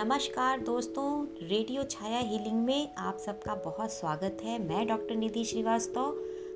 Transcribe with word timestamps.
नमस्कार 0.00 0.60
दोस्तों, 0.60 1.24
रेडियो 1.48 1.82
छाया 1.82 2.18
हीलिंग 2.18 2.64
में 2.64 2.94
आप 2.98 3.16
सबका 3.18 3.54
बहुत 3.54 3.92
स्वागत 3.92 4.38
है। 4.44 4.58
मैं 4.68 4.86
doctor 4.86 5.16
Nidhi 5.16 5.44
Shrivastava, 5.44 6.14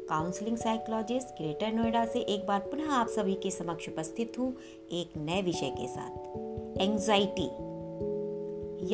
counselling 0.08 0.56
psychologist, 0.56 1.28
greater 1.28 1.72
Noida 1.72 2.04
से 2.04 2.18
एक 2.18 2.46
बार 2.46 2.60
पुनः 2.60 2.90
आप 2.90 3.08
सभी 3.08 3.34
के 3.34 3.50
समक्ष 3.50 3.88
उपस्थित 3.88 4.38
हूँ 4.38 4.56
एक 4.92 5.12
नए 5.16 5.42
विषय 5.42 5.70
के 5.70 5.88
साथ। 5.88 6.80
एंजाइटी 6.80 7.46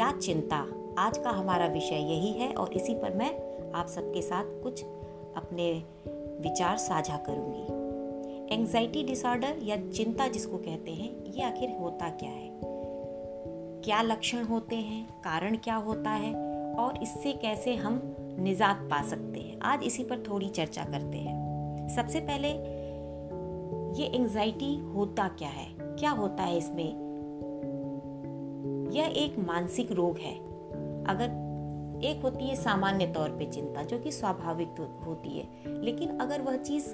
या 0.01 0.13
चिंता, 0.13 0.67
आज 0.99 1.19
का 1.19 1.31
हमारा 1.31 1.67
विषय 1.67 2.07
यही 2.11 2.33
है 2.33 2.53
और 2.55 2.73
इसी 2.73 2.95
पर 2.95 3.15
मैं 3.15 3.33
आप 3.73 3.87
सबके 3.87 4.23
साथ 4.23 4.63
कुछ 4.63 4.83
अपने 5.37 5.73
विचार 6.41 6.77
साझा 6.77 7.17
करूँगी। 7.17 8.55
एंजाइटी 8.55 9.03
डिसऑर्डर 9.03 9.59
या 9.63 9.77
चिंता 9.91 10.29
जिसको 10.29 10.57
कहते 10.59 10.91
हैं, 10.91 11.25
ये 11.33 11.43
आखिर 11.43 11.77
होता 11.81 12.09
क्या 12.09 12.31
है? 12.31 12.50
क्या 13.85 14.03
लक्षण 14.03 14.43
होते 14.45 14.77
हैं, 14.77 15.09
कारण 15.25 15.57
क्या 15.57 15.75
होता 15.75 16.11
है 16.11 16.35
और 16.75 17.03
इससे 17.03 17.33
कैसे 17.33 17.75
हम 17.75 18.17
निजात 18.39 18.77
पा 18.77 19.03
सकते 19.03 19.41
हैं। 19.41 19.61
आज 19.61 19.81
इसी 19.83 20.05
पर 20.05 20.19
थोड़ी 20.19 20.49
चर्चा 20.49 20.85
करते 20.85 21.17
हैं। 21.17 21.41
सबसे 21.89 22.21
पहले, 22.21 22.49
ये 24.03 24.09
एंजाइटी 24.09 24.77
होता 24.77 25.29
क्या 25.29 25.49
है? 25.49 25.67
क्या 25.81 26.11
होता 26.11 26.43
है 26.43 26.59
इसमें? 26.59 27.11
यह 28.93 29.05
एक 29.17 29.39
मानसिक 29.39 29.93
रोग 29.93 30.19
है। 30.19 30.35
अगर 31.05 31.51
एक 32.05 32.21
होती 32.23 32.45
है 32.45 32.57
सामान्य 32.57 33.07
तौर 33.07 33.29
पे 33.29 33.47
चिंता, 33.47 33.83
जो 33.83 33.99
कि 33.99 34.13
स्वाभाविक 34.13 35.01
होती 35.07 35.39
है, 35.39 35.49
लेकिन 35.83 36.19
अगर 36.19 36.43
वह 36.43 36.57
चीज़ 36.57 36.87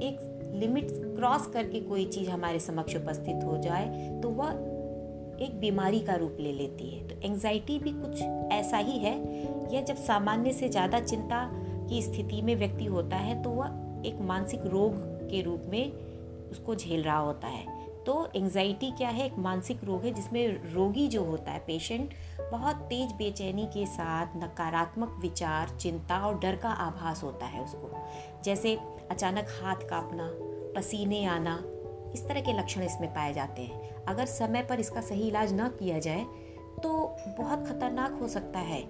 एक 0.00 0.36
लिमिट 0.54 0.88
क्रॉस 0.90 1.46
करके 1.46 1.80
कोई 1.80 2.04
चीज़ 2.04 2.30
हमारे 2.30 2.58
समक्ष 2.58 2.96
उपस्थित 2.96 3.44
हो 3.44 3.58
जाए 3.58 4.20
तो 4.20 4.28
वह 4.28 4.69
एक 5.42 5.58
बीमारी 5.60 6.00
का 6.00 6.14
रूप 6.14 6.36
ले 6.40 6.52
लेती 6.52 6.90
है। 6.90 7.06
तो 7.08 7.20
एंजाइटी 7.22 7.78
भी 7.78 7.92
कुछ 7.92 8.22
ऐसा 8.52 8.78
ही 8.78 8.98
है 8.98 9.14
यह 9.74 9.82
जब 9.82 9.96
सामान्य 9.96 10.52
से 10.52 10.68
ज़्यादा 10.68 11.00
चिंता 11.00 11.48
की 11.90 12.02
स्थिति 12.02 12.40
में 12.42 12.54
व्यक्ति 12.56 12.84
होता 12.84 13.16
है 13.16 13.42
तो 13.42 13.50
वह 13.50 14.02
एक 14.06 14.20
मानसिक 14.20 14.66
रोग 14.66 14.94
के 15.30 15.42
रूप 15.42 15.62
में 15.68 15.92
उसको 16.50 16.74
झेल 16.74 17.02
रहा 17.02 17.18
होता 17.18 17.48
है। 17.48 17.78
तो 18.06 18.14
एंजाइटी 18.36 18.90
क्या 18.90 19.08
है? 19.08 19.26
एक 19.26 19.38
मानसिक 19.38 19.82
रोग 19.84 20.04
है, 20.04 20.12
जिसमें 20.12 20.72
रोगी 20.74 21.06
जो 21.08 21.24
होता 21.24 21.52
है 21.52 21.58
पेशेंट 21.58 22.14
बहुत 22.52 22.76
तेज 22.88 23.12
बेचैनी 23.12 23.66
के 23.66 23.84
साथ 23.86 24.36
नकारात्मक 24.36 25.18
विचार, 25.20 25.76
चिंता 25.80 26.18
और 26.18 26.38
डर 26.38 26.56
का 26.56 26.68
आभास 26.68 27.22
होता 27.22 27.46
है 27.46 27.62
उसको। 27.64 27.90
जैसे 28.44 28.76
अचानक 29.10 29.48
हाथ 29.62 29.88
कांपना, 29.90 30.30
पसीने 30.76 31.24
आना 31.24 31.56
इस 32.14 32.26
तरह 32.28 32.40
के 32.40 32.52
लक्षण 32.52 32.82
इसमें 32.82 33.08
पाए 33.14 33.32
जाते 33.32 33.62
हैं। 33.62 34.04
अगर 34.04 34.26
समय 34.26 34.62
पर 34.62 34.80
इसका 34.80 35.00
सही 35.00 35.28
इलाज 35.28 35.52
न 35.52 35.68
किया 35.78 35.98
जाए 35.98 36.24
तो 36.82 36.92
बहुत 37.38 37.66
खतरनाक 37.66 38.18
हो 38.20 38.28
सकता 38.28 38.58
है। 38.58 38.82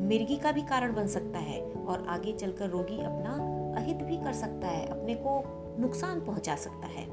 मिर्गी 0.00 0.36
का 0.36 0.52
भी 0.52 0.62
कारण 0.62 0.94
बन 0.94 1.06
सकता 1.08 1.38
है 1.38 1.60
और 1.60 2.06
आगे 2.08 2.32
चलकर 2.32 2.68
रोगी 2.68 2.98
अपना 3.00 3.32
अहित 3.76 3.96
भी 3.96 4.16
कर 4.16 4.32
सकता 4.32 4.68
है, 4.68 4.86
अपने 4.86 5.14
को 5.16 5.42
नुकसान 5.78 6.20
पहुँचा 6.20 6.56
सकता 6.56 6.86
है। 6.88 7.04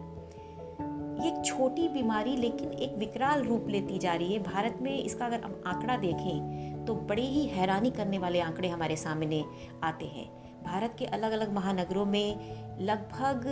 ये 1.19 1.31
छोटी 1.43 1.87
बीमारी 1.87 2.35
लेकिन 2.35 2.71
एक 2.73 2.95
विकराल 2.97 3.43
रूप 3.43 3.67
लेती 3.69 3.97
जा 3.99 4.13
रही 4.13 4.33
है। 4.33 4.39
भारत 4.43 4.77
में 4.81 4.97
इसका 4.97 5.25
अगर 5.25 5.41
हम 5.41 5.61
आंकड़ा 5.67 5.97
देखें 5.97 6.85
तो 6.85 6.95
बड़े 7.03 7.21
ही 7.23 7.45
हैरानी 7.47 7.91
करने 7.91 8.17
वाले 8.17 8.39
आंकड़े 8.41 8.67
हमारे 8.67 8.95
सामने 8.95 9.43
आते 9.83 10.05
हैं। 10.05 10.25
भारत 10.63 10.95
के 10.99 11.05
अलग 11.07 11.31
अलग 11.31 11.53
महानगरों 11.53 12.05
में 12.05 12.79
लगभग 12.81 13.45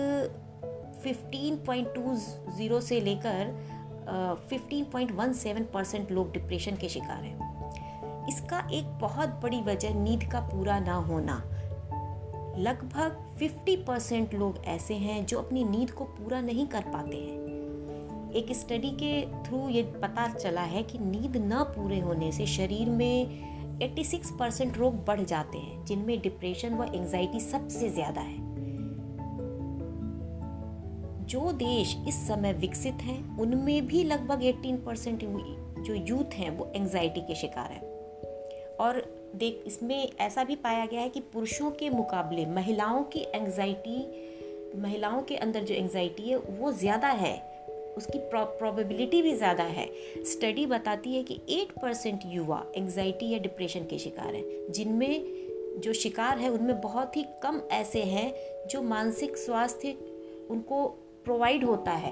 15.20 1.05 2.81
से 2.81 3.01
लेकर 3.01 3.53
वन 5.15 5.33
सेवन 5.33 5.63
परसेंट 5.63 6.11
लोग 6.11 6.31
डिप्रेशन 6.31 6.75
के 6.75 6.89
शिकार 6.89 7.23
हैं। 7.23 8.27
इसका 8.27 8.69
एक 8.73 8.85
बहुत 8.85 9.29
बड़ी 9.29 9.61
वजह 9.61 9.93
नींद 9.93 10.23
का 10.23 10.39
पूरा 10.39 10.79
ना 10.79 10.93
होना। 10.93 11.43
लगभग 12.57 13.37
50 13.39 13.75
परसेंट 13.77 14.33
लोग 14.33 14.57
ऐसे 14.65 14.93
हैं 14.93 15.25
जो 15.25 15.39
अपनी 15.39 15.63
नींद 15.63 15.91
को 15.91 16.03
पूरा 16.03 16.41
नहीं 16.41 16.67
कर 16.67 16.81
पाते 16.81 17.17
हैं। 17.17 18.31
एक 18.31 18.51
स्टडी 18.51 18.89
के 18.89 19.25
थ्रू 19.43 19.69
ये 19.69 19.83
पता 19.83 20.27
चला 20.33 20.61
है 20.61 20.83
कि 20.83 20.99
नींद 20.99 21.37
न 21.37 21.63
पूरे 21.63 21.99
होने 21.99 22.31
से 22.31 22.45
शरीर 22.45 22.89
में 22.89 23.79
86 23.79 24.31
परसेंट 24.39 24.77
रोग 24.77 25.05
बढ़ 25.05 25.21
जाते 25.21 25.57
हैं, 25.57 25.85
जिनमें 25.85 26.21
डिप्रेशन 26.21 26.73
व 26.73 26.83
एंजाइटी 26.83 27.39
सबसे 27.39 27.89
ज़्यादा 27.89 28.21
है। 28.21 28.50
जो 31.31 31.51
देश 31.51 31.95
इस 32.07 32.15
समय 32.27 32.53
विकसित 32.53 32.93
हैं, 32.93 33.37
उनमें 33.37 33.87
भी 33.87 34.03
लगभग 34.03 34.41
18 34.43 34.77
परसेंट 34.85 35.23
जो 35.79 35.93
यूथ 35.93 36.33
हैं, 36.33 36.49
वो 36.49 36.71
एंजाइटी 36.75 37.21
के 37.21 37.35
शिकार 37.35 37.71
हैं। 37.71 37.81
और 38.77 39.01
देख, 39.35 39.63
इसमें 39.67 40.09
ऐसा 40.21 40.43
भी 40.43 40.55
पाया 40.55 40.85
गया 40.85 41.01
है 41.01 41.09
कि 41.09 41.19
पुरुषों 41.19 41.71
के 41.71 41.89
मुकाबले 41.89 42.45
महिलाओं 42.45 43.03
की 43.03 43.19
एंजाइटी 43.19 44.79
महिलाओं 44.81 45.21
के 45.21 45.35
अंदर 45.35 45.63
जो 45.63 45.75
एंजाइटी 45.75 46.23
है, 46.23 46.37
वो 46.37 46.71
ज़्यादा 46.71 47.07
है। 47.07 47.35
उसकी 47.97 48.19
प्रोबेबिलिटी 48.33 49.21
भी 49.21 49.33
ज़्यादा 49.35 49.63
है। 49.63 49.89
स्टडी 50.23 50.65
बताती 50.65 51.15
है 51.15 51.23
कि 51.23 51.39
8 51.49 51.71
परसेंट 51.81 52.21
युवा 52.25 52.65
एंजाइटी 52.75 53.29
या 53.29 53.39
डिप्रेशन 53.39 53.79
के 53.79 53.97
शिकार 53.97 54.35
हैं, 54.35 54.71
जिनमें 54.71 55.81
जो 55.81 55.93
शिकार 55.93 56.37
है, 56.37 56.49
उनमें 56.49 56.81
बहुत 56.81 57.17
ही 57.17 57.25
कम 57.43 57.61
ऐसे 57.71 58.03
हैं, 58.03 58.33
जो 58.67 58.81
मानसिक 58.81 59.37
स्वास्थ्य 59.37 59.95
उनको 60.49 61.00
प्रोवाइड 61.23 61.63
होता 61.63 61.91
है। 61.91 62.11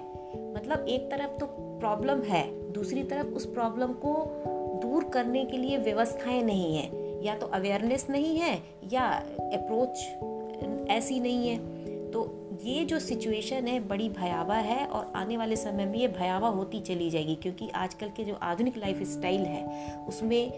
मतलब 0.54 0.86
एक 0.90 1.12
तरफ़ 1.12 1.32
तो 1.32 1.46
प्रॉब्लम 1.80 2.22
है, 2.22 2.72
दूसरी 2.72 3.04
तरफ़ 3.04 3.28
उस 3.28 3.46
प्रॉब्लम 3.46 3.88
को 3.88 4.44
दूर 4.82 5.04
करने 5.04 5.46
के 5.46 5.58
लिए 5.58 5.78
व्यवस्थाएँ 5.78 6.44
नहीं 6.44 6.78
है। 6.78 7.10
या 7.26 7.36
तो 7.36 7.48
अवेयरनेस 7.48 8.08
नहीं 8.10 8.38
है, 8.38 8.64
या 8.94 9.08
अप्रोच 9.40 10.00
ऐसी 10.90 11.20
नहीं 11.20 11.50
है। 11.50 11.80
तो 12.12 12.36
ये 12.64 12.86
जो 12.86 13.00
सिचुएशन 13.00 13.68
है, 13.68 13.88
बड़ी 13.88 14.10
भयावह 14.10 14.56
है 14.56 14.86
और 14.86 15.12
आने 15.16 15.38
वाले 15.38 15.56
समय 15.56 15.86
में 15.86 16.00
ये 16.00 16.08
भयावह 16.08 16.48
होती 16.48 16.80
चली 16.80 17.10
जाएगी। 17.10 17.36
क्योंकि 17.36 17.70
आजकल 17.70 18.08
के 18.08 18.24
जो 18.24 18.36
आधुनिक 18.36 18.78
लाइफ 18.78 19.04
स्टाइल 19.04 19.42
है, 19.42 19.96
उसमें 20.08 20.52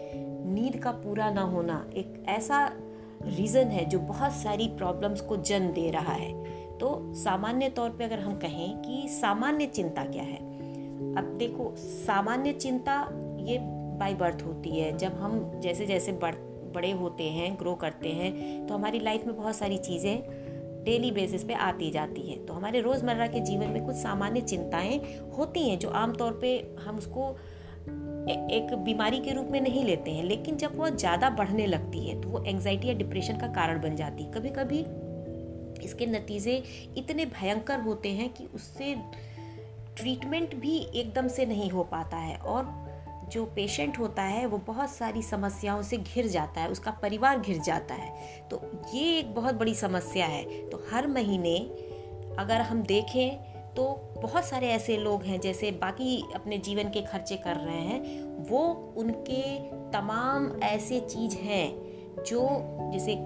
नींद 0.54 0.76
का 0.76 0.90
पूरा 0.90 1.30
ना 1.30 1.42
होना 1.42 1.86
एक 1.94 2.24
ऐसा 2.28 2.72
रीज़न 3.22 3.64
है 3.64 3.84
जो 3.84 3.98
बहुत 3.98 4.32
सारी 4.32 4.68
प्रॉब्लम्स 4.68 5.20
को 5.20 5.36
जन्म 5.36 5.66
दे 5.66 5.90
रहा 5.90 6.12
है। 6.12 6.61
तो 6.80 7.12
सामान्य 7.14 7.68
तौर 7.70 7.90
पे 7.90 8.04
अगर 8.04 8.18
हम 8.18 8.36
कहें 8.36 8.76
कि 8.78 9.06
सामान्य 9.10 9.66
चिंता 9.66 10.04
क्या 10.04 10.22
है? 10.22 10.38
अब 11.16 11.34
देखो, 11.38 11.72
सामान्य 11.76 12.52
चिंता 12.52 13.00
ये 13.40 13.58
बाय 13.98 14.14
बर्थ 14.14 14.42
होती 14.42 14.70
है। 14.70 14.96
जब 14.98 15.14
हम 15.14 15.60
जैसे 15.62 15.86
जैसे 15.86 16.12
बढ़ 16.14 16.34
बड़े 16.74 16.90
होते 16.92 17.24
हैं 17.24 17.54
ग्रो 17.54 17.74
करते 17.74 18.08
हैं 18.10 18.66
तो 18.66 18.74
हमारी 18.74 18.98
लाइफ 18.98 19.26
में 19.26 19.36
बहुत 19.36 19.56
सारी 19.56 19.78
चीज़ें 19.78 20.82
डेली 20.84 21.10
बेसिस 21.10 21.42
पे 21.44 21.54
आती 21.54 21.90
जाती 21.90 22.20
हैं। 22.22 22.44
तो 22.46 22.54
हमारे 22.54 22.80
रोज़मर्रा 22.80 23.26
के 23.26 23.40
जीवन 23.40 23.70
में 23.70 23.84
कुछ 23.86 23.96
सामान्य 23.96 24.40
चिंताएँ 24.42 25.00
होती 25.38 25.68
हैं 25.68 25.78
जो 25.78 25.88
आमतौर 25.90 26.38
पे 26.42 26.56
हम 26.84 26.96
उसको 26.96 27.28
एक 28.50 28.74
बीमारी 28.84 29.18
के 29.20 29.32
रूप 29.32 29.48
में 29.50 29.60
नहीं 29.60 29.84
लेते 29.84 30.10
हैं। 30.10 30.24
लेकिन 30.24 30.56
जब 30.56 30.76
वो 30.76 30.88
ज़्यादा 30.88 31.30
बढ़ने 31.30 31.66
लगती 31.66 32.06
है 32.06 32.20
तो 32.22 32.28
वो 32.28 32.42
एंजाइटी 32.44 32.88
या 32.88 32.94
डिप्रेशन 32.94 33.36
का 33.36 33.46
कारण 33.54 33.80
बन 33.82 33.96
जाती 33.96 34.24
है। 34.24 34.30
कभी 34.32 34.50
कभी 34.50 34.84
इसके 35.82 36.06
नतीजे 36.06 36.62
इतने 36.96 37.26
भयंकर 37.26 37.80
होते 37.80 38.12
हैं 38.12 38.32
कि 38.32 38.46
उससे 38.54 38.94
ट्रीटमेंट 39.96 40.54
भी 40.54 40.76
एकदम 40.94 41.28
से 41.28 41.46
नहीं 41.46 41.70
हो 41.70 41.84
पाता 41.84 42.16
है 42.16 42.36
और 42.36 42.82
जो 43.32 43.44
पेशेंट 43.44 43.98
होता 43.98 44.22
है, 44.22 44.46
वो 44.46 44.58
बहुत 44.58 44.90
सारी 44.90 45.22
समस्याओं 45.22 45.82
से 45.82 45.96
घिर 45.96 46.26
जाता 46.26 46.60
है, 46.60 46.68
उसका 46.68 46.90
परिवार 46.90 47.40
घिर 47.40 47.58
जाता 47.58 47.94
है। 47.94 48.40
तो 48.50 48.60
ये 48.94 49.18
एक 49.18 49.34
बहुत 49.34 49.54
बड़ी 49.54 49.74
समस्या 49.74 50.26
है। 50.26 50.70
तो 50.70 50.86
हर 50.92 51.06
महीने 51.06 51.58
अगर 52.38 52.60
हम 52.60 52.82
देखें 52.82 53.52
तो 53.74 53.84
बहुत 54.22 54.44
सारे 54.44 54.68
ऐसे 54.68 54.96
लोग 54.96 55.22
हैं, 55.22 55.40
जैसे 55.40 55.70
बाकी 55.70 56.22
अपने 56.34 56.58
जीवन 56.58 56.84
के 56.84 57.02
खर्चे 57.02 57.36
कर 57.36 57.56
रहे 57.56 57.80
हैं, 57.80 58.22
वो 58.48 58.94
उनके 58.96 59.58
तमाम 59.92 60.60
ऐसे 60.62 61.00
चीज़ 61.00 61.36
हैं, 61.36 61.72
जो 62.24 62.48
जैसे 62.92 63.16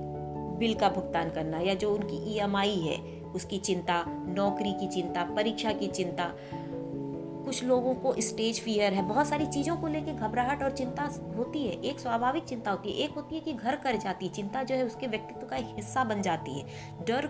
बिल 0.59 0.75
का 0.75 0.89
भुगतान 0.89 1.31
करना 1.31 1.61
या 1.61 1.75
जो 1.75 1.95
उनकी 1.95 2.17
ईएमआई 2.35 2.77
e 2.77 2.81
है 2.81 2.97
उसकी 3.35 3.59
चिंता 3.59 4.05
नौकरी 4.09 4.73
की 4.73 4.87
चिंता 4.87 5.25
परीक्षा 5.25 5.73
की 5.73 5.87
चिंता 5.87 6.33
कुछ 7.47 7.65
लोगों 7.65 7.95
को 7.95 8.15
स्टेज 8.19 8.61
फियर 8.61 8.93
है 8.93 9.03
बहुत 9.03 9.27
सारी 9.27 9.47
चीज़ों 9.47 9.77
को 9.77 9.87
लेके 9.87 10.13
घबराहट 10.13 10.63
और 10.63 10.71
चिंता 10.71 11.03
होती 11.37 11.63
है। 11.67 11.73
एक 11.83 12.01
स्वाभाविक 12.01 12.45
चिंता 12.45 12.71
होती 12.71 12.91
है 12.91 13.05
एक 13.05 13.11
होती 13.11 13.35
है 13.35 13.41
कि 13.41 13.53
घर 13.53 13.77
कर 13.77 13.97
जाती 13.97 14.27
है। 14.27 14.33
चिंता 14.33 14.63
जो 14.63 14.75
है 14.75 14.87
उसके 14.87 15.07
व्यक्तित्व 15.07 15.47
का 15.47 15.57
एक 15.57 15.67
हिस्सा 15.77 16.05
बन 16.05 16.23
जाती 16.23 16.59
है। 16.59 16.65
डर 17.05 17.29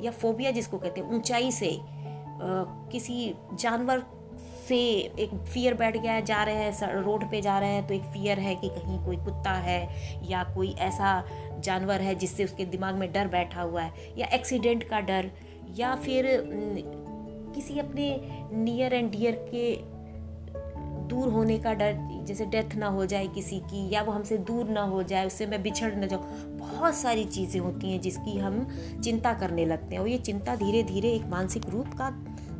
या 0.00 0.10
फोबिया 0.10 0.50
जिसको 0.50 0.78
कहते 0.78 1.00
हैं 1.00 1.14
ऊंचाई 1.14 1.50
से 1.52 1.70
आ, 1.70 2.64
किसी 2.92 3.34
जानवर 3.54 3.98
से 4.68 4.76
एक 5.18 5.30
फियर 5.44 5.74
बैठ 5.74 5.96
गया 5.96 6.12
है, 6.12 6.24
जा 6.24 6.42
रहे 6.42 6.54
हैं 6.54 6.92
रोड 7.02 7.24
पे 7.30 7.40
जा 7.40 7.58
रहे 7.58 7.70
हैं 7.70 7.86
तो 7.86 7.94
एक 7.94 8.02
फियर 8.12 8.38
है 8.38 8.54
कि 8.54 8.68
कहीं 8.68 8.98
कोई 9.04 9.16
कुत्ता 9.16 9.52
है 9.60 9.80
या 10.30 10.42
कोई 10.54 10.74
ऐसा 10.80 11.24
जानवर 11.60 12.00
है 12.00 12.14
जिससे 12.14 12.44
उसके 12.44 12.64
दिमाग 12.66 12.94
में 12.94 13.10
डर 13.12 13.28
बैठा 13.28 13.62
हुआ 13.62 13.82
है 13.82 14.12
या 14.18 14.26
एक्सीडेंट 14.34 14.88
का 14.88 15.00
डर 15.00 15.30
या 15.76 15.94
फिर 15.96 16.26
किसी 17.54 17.78
अपने 17.78 18.08
नियर 18.54 18.94
एंड 18.94 19.10
डियर 19.10 19.44
के 19.48 19.76
दूर 21.08 21.28
होने 21.28 21.58
का 21.58 21.72
डर, 21.74 21.96
जैसे 22.26 22.44
डेथ 22.46 22.74
ना 22.74 22.86
हो 22.86 23.04
जाए 23.06 23.26
किसी 23.26 23.58
की 23.60 23.88
या 23.90 24.02
वो 24.02 24.12
हमसे 24.12 24.38
दूर 24.38 24.68
ना 24.68 24.82
हो 24.82 25.02
जाए, 25.02 25.26
उससे 25.26 25.46
मैं 25.46 25.62
बिछड़ 25.62 25.92
न 25.94 26.06
जाऊँ। 26.06 26.22
बहुत 26.58 26.94
सारी 26.94 27.24
चीज़ें 27.24 27.60
होती 27.60 27.90
हैं 27.92 28.00
जिसकी 28.00 28.38
हम 28.38 28.66
चिंता 29.04 29.32
करने 29.34 29.66
लगते 29.66 29.94
हैं 29.94 30.02
और 30.02 30.08
ये 30.08 30.18
चिंता 30.18 30.56
धीरे 30.56 30.82
धीरे 30.82 31.12
एक 31.12 31.26
मानसिक 31.26 31.68
रूप 31.68 31.94
का 32.00 32.10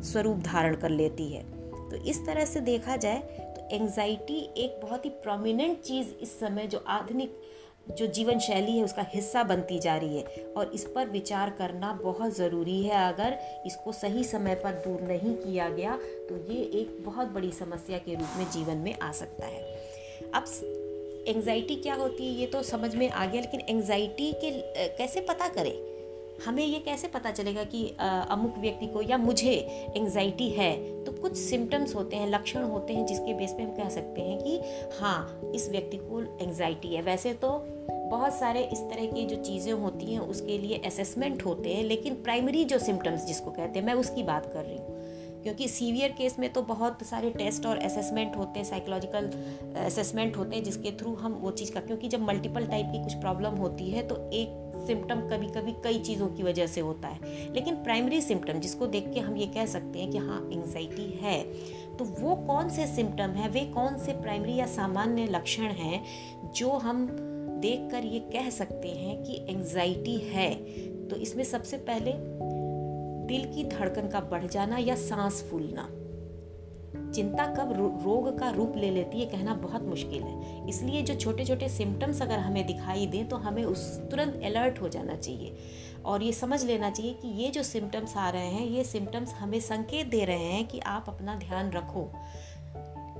स्वरूप 0.03 0.37
धारण 0.45 0.75
कर 0.75 0.89
लेती 0.89 1.33
है। 1.33 1.54
तो 1.91 2.03
इस 2.05 2.25
तरह 2.25 2.45
से 2.45 2.59
देखा 2.61 2.95
जाए 2.97 3.17
तो 3.55 3.75
एंजाइटी 3.75 4.39
एक 4.57 4.79
बहुत 4.81 5.05
ही 5.05 5.09
प्रोमिनेंट 5.23 5.81
चीज़ 5.81 6.13
इस 6.21 6.39
समय 6.39 6.67
जो 6.67 6.83
आधुनिक 6.89 7.41
जो 7.89 8.05
जीवन 8.07 8.39
शैली 8.39 8.77
है, 8.77 8.83
उसका 8.83 9.05
हिस्सा 9.09 9.43
बनती 9.43 9.77
जा 9.79 9.95
रही 9.97 10.17
है। 10.17 10.43
और 10.57 10.71
इस 10.73 10.83
पर 10.85 11.09
विचार 11.09 11.49
करना 11.49 11.91
बहुत 12.03 12.35
ज़रूरी 12.35 12.81
है। 12.83 13.07
अगर 13.07 13.37
इसको 13.65 13.91
सही 13.91 14.23
समय 14.23 14.55
पर 14.55 14.71
दूर 14.85 15.01
नहीं 15.01 15.33
किया 15.35 15.69
गया 15.69 15.97
तो 16.29 16.37
ये 16.53 16.61
एक 16.81 16.97
बहुत 17.05 17.27
बड़ी 17.27 17.51
समस्या 17.51 17.97
के 17.97 18.15
रूप 18.15 18.37
में 18.37 18.49
जीवन 18.51 18.77
में 18.77 18.97
आ 18.99 19.11
सकता 19.11 19.45
है। 19.45 19.61
अब 20.33 20.45
एंजाइटी 21.27 21.75
क्या 21.75 21.93
होती 21.95 22.25
है, 22.27 22.33
ये 22.33 22.47
तो 22.47 22.61
समझ 22.63 22.95
में 22.95 23.09
आ 23.09 23.25
गया, 23.25 23.41
लेकिन 23.41 23.61
एंजाइटी 23.69 24.31
के 24.33 24.51
कैसे 24.97 25.21
पता 25.21 25.47
करें? 25.47 25.73
हमें 26.45 26.63
ये 26.65 26.79
कैसे 26.79 27.07
पता 27.07 27.31
चलेगा 27.31 27.63
कि 27.63 27.87
अमुक 27.99 28.57
व्यक्ति 28.57 28.87
को 28.87 29.01
या 29.01 29.17
मुझे 29.17 29.53
एंजाइटी 29.97 30.49
है? 30.49 30.73
तो 31.03 31.11
कुछ 31.11 31.37
सिम्टम्स 31.37 31.95
होते 31.95 32.15
हैं, 32.15 32.29
लक्षण 32.29 32.63
होते 32.63 32.93
हैं 32.93 33.05
जिसके 33.05 33.33
बेस 33.33 33.53
पे 33.53 33.63
हम 33.63 33.71
कह 33.71 33.89
सकते 33.89 34.21
हैं 34.21 34.37
कि 34.39 34.59
हाँ 34.99 35.51
इस 35.55 35.69
व्यक्ति 35.69 35.97
को 35.97 36.21
एंजाइटी 36.43 36.95
है। 36.95 37.01
वैसे 37.01 37.33
तो 37.33 37.49
बहुत 38.09 38.33
सारे 38.33 38.63
इस 38.63 38.79
तरह 38.81 39.05
की 39.05 39.25
जो 39.25 39.35
चीज़ें 39.35 39.71
होती 39.73 40.13
हैं, 40.13 40.19
उसके 40.19 40.57
लिए 40.57 40.81
असेसमेंट 40.85 41.45
होते 41.45 41.73
हैं, 41.73 41.83
लेकिन 41.83 42.15
प्राइमरी 42.15 42.63
जो 42.65 42.79
सिम्टम्स 42.79 43.25
जिसको 43.25 43.51
कहते 43.51 43.79
हैं, 43.79 43.85
मैं 43.85 43.93
उसकी 43.93 44.23
बात 44.23 44.51
कर 44.53 44.63
रही 44.63 44.77
हूँ। 44.77 44.94
क्योंकि 45.45 45.67
सीवियर 45.67 46.11
केस 46.11 46.35
में 46.39 46.51
तो 46.53 46.61
बहुत 46.61 47.03
सारे 47.03 47.29
टेस्ट 47.29 47.65
और 47.65 47.77
असेसमेंट 47.77 48.35
होते 48.37 48.59
हैं 48.59 48.65
साइकोलॉजिकल 48.65 49.29
असेसमेंट 49.77 50.37
होते 50.37 50.55
हैं, 50.55 50.63
जिसके 50.63 50.91
थ्रू 50.91 51.13
हम 51.15 51.33
वो 51.33 51.51
चीज़ 51.51 51.71
का 51.71 51.79
क्योंकि 51.79 52.07
जब 52.07 52.21
मल्टीपल 52.21 52.65
टाइप 52.67 52.85
की 52.85 53.03
कुछ 53.03 53.13
प्रॉब्लम 53.13 53.55
होती 53.55 53.89
है 53.91 54.07
तो 54.07 54.15
एक 54.33 54.63
सिम्टम 54.87 55.21
कभी 55.29 55.47
कभी 55.47 55.71
कई 55.83 55.99
चीज़ों 55.99 56.27
की 56.27 56.43
वजह 56.43 56.67
से 56.67 56.81
होता 56.81 57.07
है। 57.07 57.53
लेकिन 57.53 57.75
प्राइमरी 57.75 58.21
सिम्टम 58.21 58.59
जिसको 58.59 58.87
देख 58.87 59.11
के 59.13 59.19
हम 59.19 59.37
ये 59.37 59.45
कह 59.47 59.65
सकते 59.65 59.99
हैं 59.99 60.09
कि 60.11 60.17
हाँ 60.17 60.39
एंग्जाइटी 60.53 61.09
है 61.21 61.41
तो 61.97 62.05
वो 62.05 62.35
कौन 62.47 62.69
से 62.69 62.87
सिम्टम 62.87 63.31
हैं? 63.31 63.49
वे 63.49 63.65
कौन 63.67 63.97
से 63.97 64.11
प्राइमरी 64.13 64.55
या 64.55 64.65
सामान्य 64.65 65.25
लक्षण 65.25 65.71
हैं, 65.73 66.03
जो 66.53 66.71
हम 66.71 67.07
देख 67.61 67.89
कर 67.91 68.05
ये 68.05 68.19
कह 68.33 68.49
सकते 68.49 68.87
हैं 68.87 69.23
कि 69.23 69.45
एंग्जाइटी 69.49 70.17
है? 70.25 70.53
तो 71.07 71.15
इसमें 71.15 71.43
सबसे 71.43 71.77
पहले 71.79 72.11
दिल 73.25 73.45
की 73.53 73.63
धड़कन 73.63 74.07
का 74.07 74.19
बढ़ 74.19 74.45
जाना 74.45 74.77
या 74.77 74.95
सांस 74.95 75.43
फूलना। 75.51 75.89
चिंता 77.11 77.45
कब 77.45 77.71
रोग 78.05 78.39
का 78.39 78.49
रूप 78.49 78.73
ले 78.77 78.89
लेती 78.91 79.19
है 79.19 79.25
कहना 79.25 79.53
बहुत 79.53 79.83
मुश्किल 79.83 80.23
है। 80.23 80.67
इसलिए 80.69 81.01
जो 81.01 81.15
छोटे 81.15 81.45
छोटे 81.45 81.69
सिम्टम्स 81.69 82.21
अगर 82.21 82.39
हमें 82.39 82.65
दिखाई 82.67 83.05
दें 83.05 83.27
तो 83.29 83.35
हमें 83.35 83.63
उस 83.63 83.99
तुरंत 84.11 84.41
अलर्ट 84.45 84.81
हो 84.81 84.89
जाना 84.89 85.15
चाहिए। 85.15 85.55
और 86.05 86.23
ये 86.23 86.31
समझ 86.31 86.63
लेना 86.65 86.89
चाहिए 86.89 87.13
कि 87.13 87.27
ये 87.27 87.49
जो 87.49 87.63
सिम्टम्स 87.63 88.17
आ 88.17 88.29
रहे 88.29 88.47
हैं, 88.47 88.67
ये 88.67 88.83
सिम्टम्स 88.83 89.33
हमें 89.33 89.59
संकेत 89.59 90.07
दे 90.07 90.25
रहे 90.25 90.37
हैं 90.37 90.67
कि 90.67 90.79
आप 90.79 91.05
अपना 91.07 91.35
ध्यान 91.35 91.71
रखो। 91.71 92.11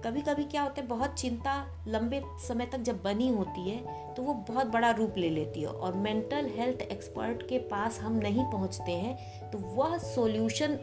कभी 0.05 0.21
कभी 0.21 0.43
क्या 0.43 0.61
होता 0.61 0.81
है, 0.81 0.87
बहुत 0.87 1.13
चिंता 1.13 1.53
लंबे 1.87 2.21
समय 2.47 2.65
तक 2.65 2.79
जब 2.79 3.01
बनी 3.03 3.27
होती 3.29 3.69
है 3.69 4.13
तो 4.15 4.23
वो 4.23 4.33
बहुत 4.49 4.67
बड़ा 4.67 4.89
रूप 4.91 5.13
ले 5.17 5.29
लेती 5.29 5.61
है। 5.61 5.67
और 5.67 5.93
मेंटल 5.93 6.49
हेल्थ 6.55 6.81
एक्सपर्ट 6.81 7.41
के 7.49 7.57
पास 7.67 7.99
हम 8.01 8.15
नहीं 8.15 8.43
पहुँचते 8.43 8.91
हैं 8.91 9.49
तो 9.51 9.57
वह 9.75 9.97
सॉल्यूशन 9.97 10.73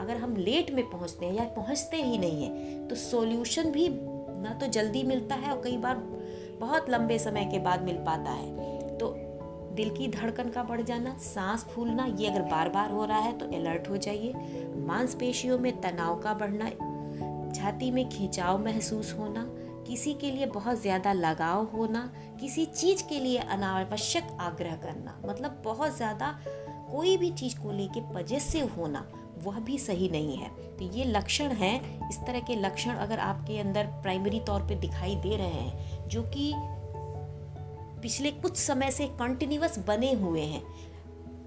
अगर 0.00 0.16
हम 0.16 0.34
लेट 0.36 0.70
में 0.70 0.84
पहुँचते 0.90 1.26
हैं 1.26 1.34
या 1.34 1.44
पहुँचते 1.56 1.96
ही 1.96 2.18
नहीं 2.18 2.44
है 2.44 2.88
तो 2.88 2.94
सॉल्यूशन 2.94 3.70
भी 3.70 3.88
ना 3.90 4.58
तो 4.60 4.66
जल्दी 4.68 5.02
मिलता 5.02 5.34
है 5.34 5.52
और 5.52 5.62
कई 5.62 5.76
बार 5.76 5.96
बहुत 6.60 6.90
लंबे 6.90 7.18
समय 7.18 7.44
के 7.44 7.58
बाद 7.58 7.82
मिल 7.82 7.96
पाता 7.96 8.30
है। 8.30 8.98
तो 8.98 9.14
दिल 9.74 9.90
की 9.90 10.08
धड़कन 10.08 10.48
का 10.48 10.62
बढ़ 10.62 10.80
जाना, 10.82 11.16
सांस 11.18 11.64
फूलना, 11.64 12.06
ये 12.18 12.28
अगर 12.28 12.42
बार 12.42 12.68
बार 12.68 12.90
हो 12.90 13.04
रहा 13.04 13.18
है 13.18 13.38
तो 13.38 13.46
अलर्ट 13.56 13.88
हो 13.90 13.96
जाइए। 13.98 14.32
मांसपेशियों 14.86 15.58
में 15.58 15.80
तनाव 15.80 16.20
का 16.20 16.34
बढ़ना 16.34 16.64
छाती 17.54 17.90
में 17.90 18.08
खिंचाव 18.08 18.64
महसूस 18.64 19.12
होना, 19.18 19.44
किसी 19.86 20.12
के 20.14 20.30
लिए 20.30 20.46
बहुत 20.46 20.80
ज़्यादा 20.80 21.12
लगाव 21.12 21.64
होना, 21.66 22.10
किसी 22.40 22.64
चीज़ 22.66 23.02
के 23.08 23.18
लिए 23.20 23.38
अनावश्यक 23.38 24.36
आग्रह 24.40 24.76
करना 24.76 25.20
मतलब 25.26 25.60
बहुत 25.64 25.96
ज़्यादा 25.96 26.38
कोई 26.90 27.16
भी 27.16 27.30
चीज़ 27.32 27.58
को 27.58 27.72
लेके 27.72 28.00
पजेसिव 28.14 28.70
होना, 28.76 29.06
वह 29.44 29.58
भी 29.60 29.78
सही 29.78 30.08
नहीं 30.08 30.36
है। 30.36 30.48
तो 30.76 30.84
ये 30.92 31.04
लक्षण 31.04 31.52
हैं। 31.52 32.08
इस 32.10 32.18
तरह 32.18 32.40
के 32.40 32.54
लक्षण 32.56 32.94
अगर 32.96 33.18
आपके 33.18 33.58
अंदर 33.58 33.86
प्राइमरी 34.02 34.40
तौर 34.40 34.60
पे 34.60 34.74
दिखाई 34.74 35.14
दे 35.16 35.36
रहे 35.36 35.46
हैं, 35.46 36.08
जो 36.08 36.22
कि 36.34 36.52
पिछले 38.02 38.30
कुछ 38.30 38.56
समय 38.56 38.90
से 38.90 39.06
कंटिन्यूस 39.20 39.78
बने 39.78 40.12
हुए 40.12 40.42
हैं, 40.42 40.62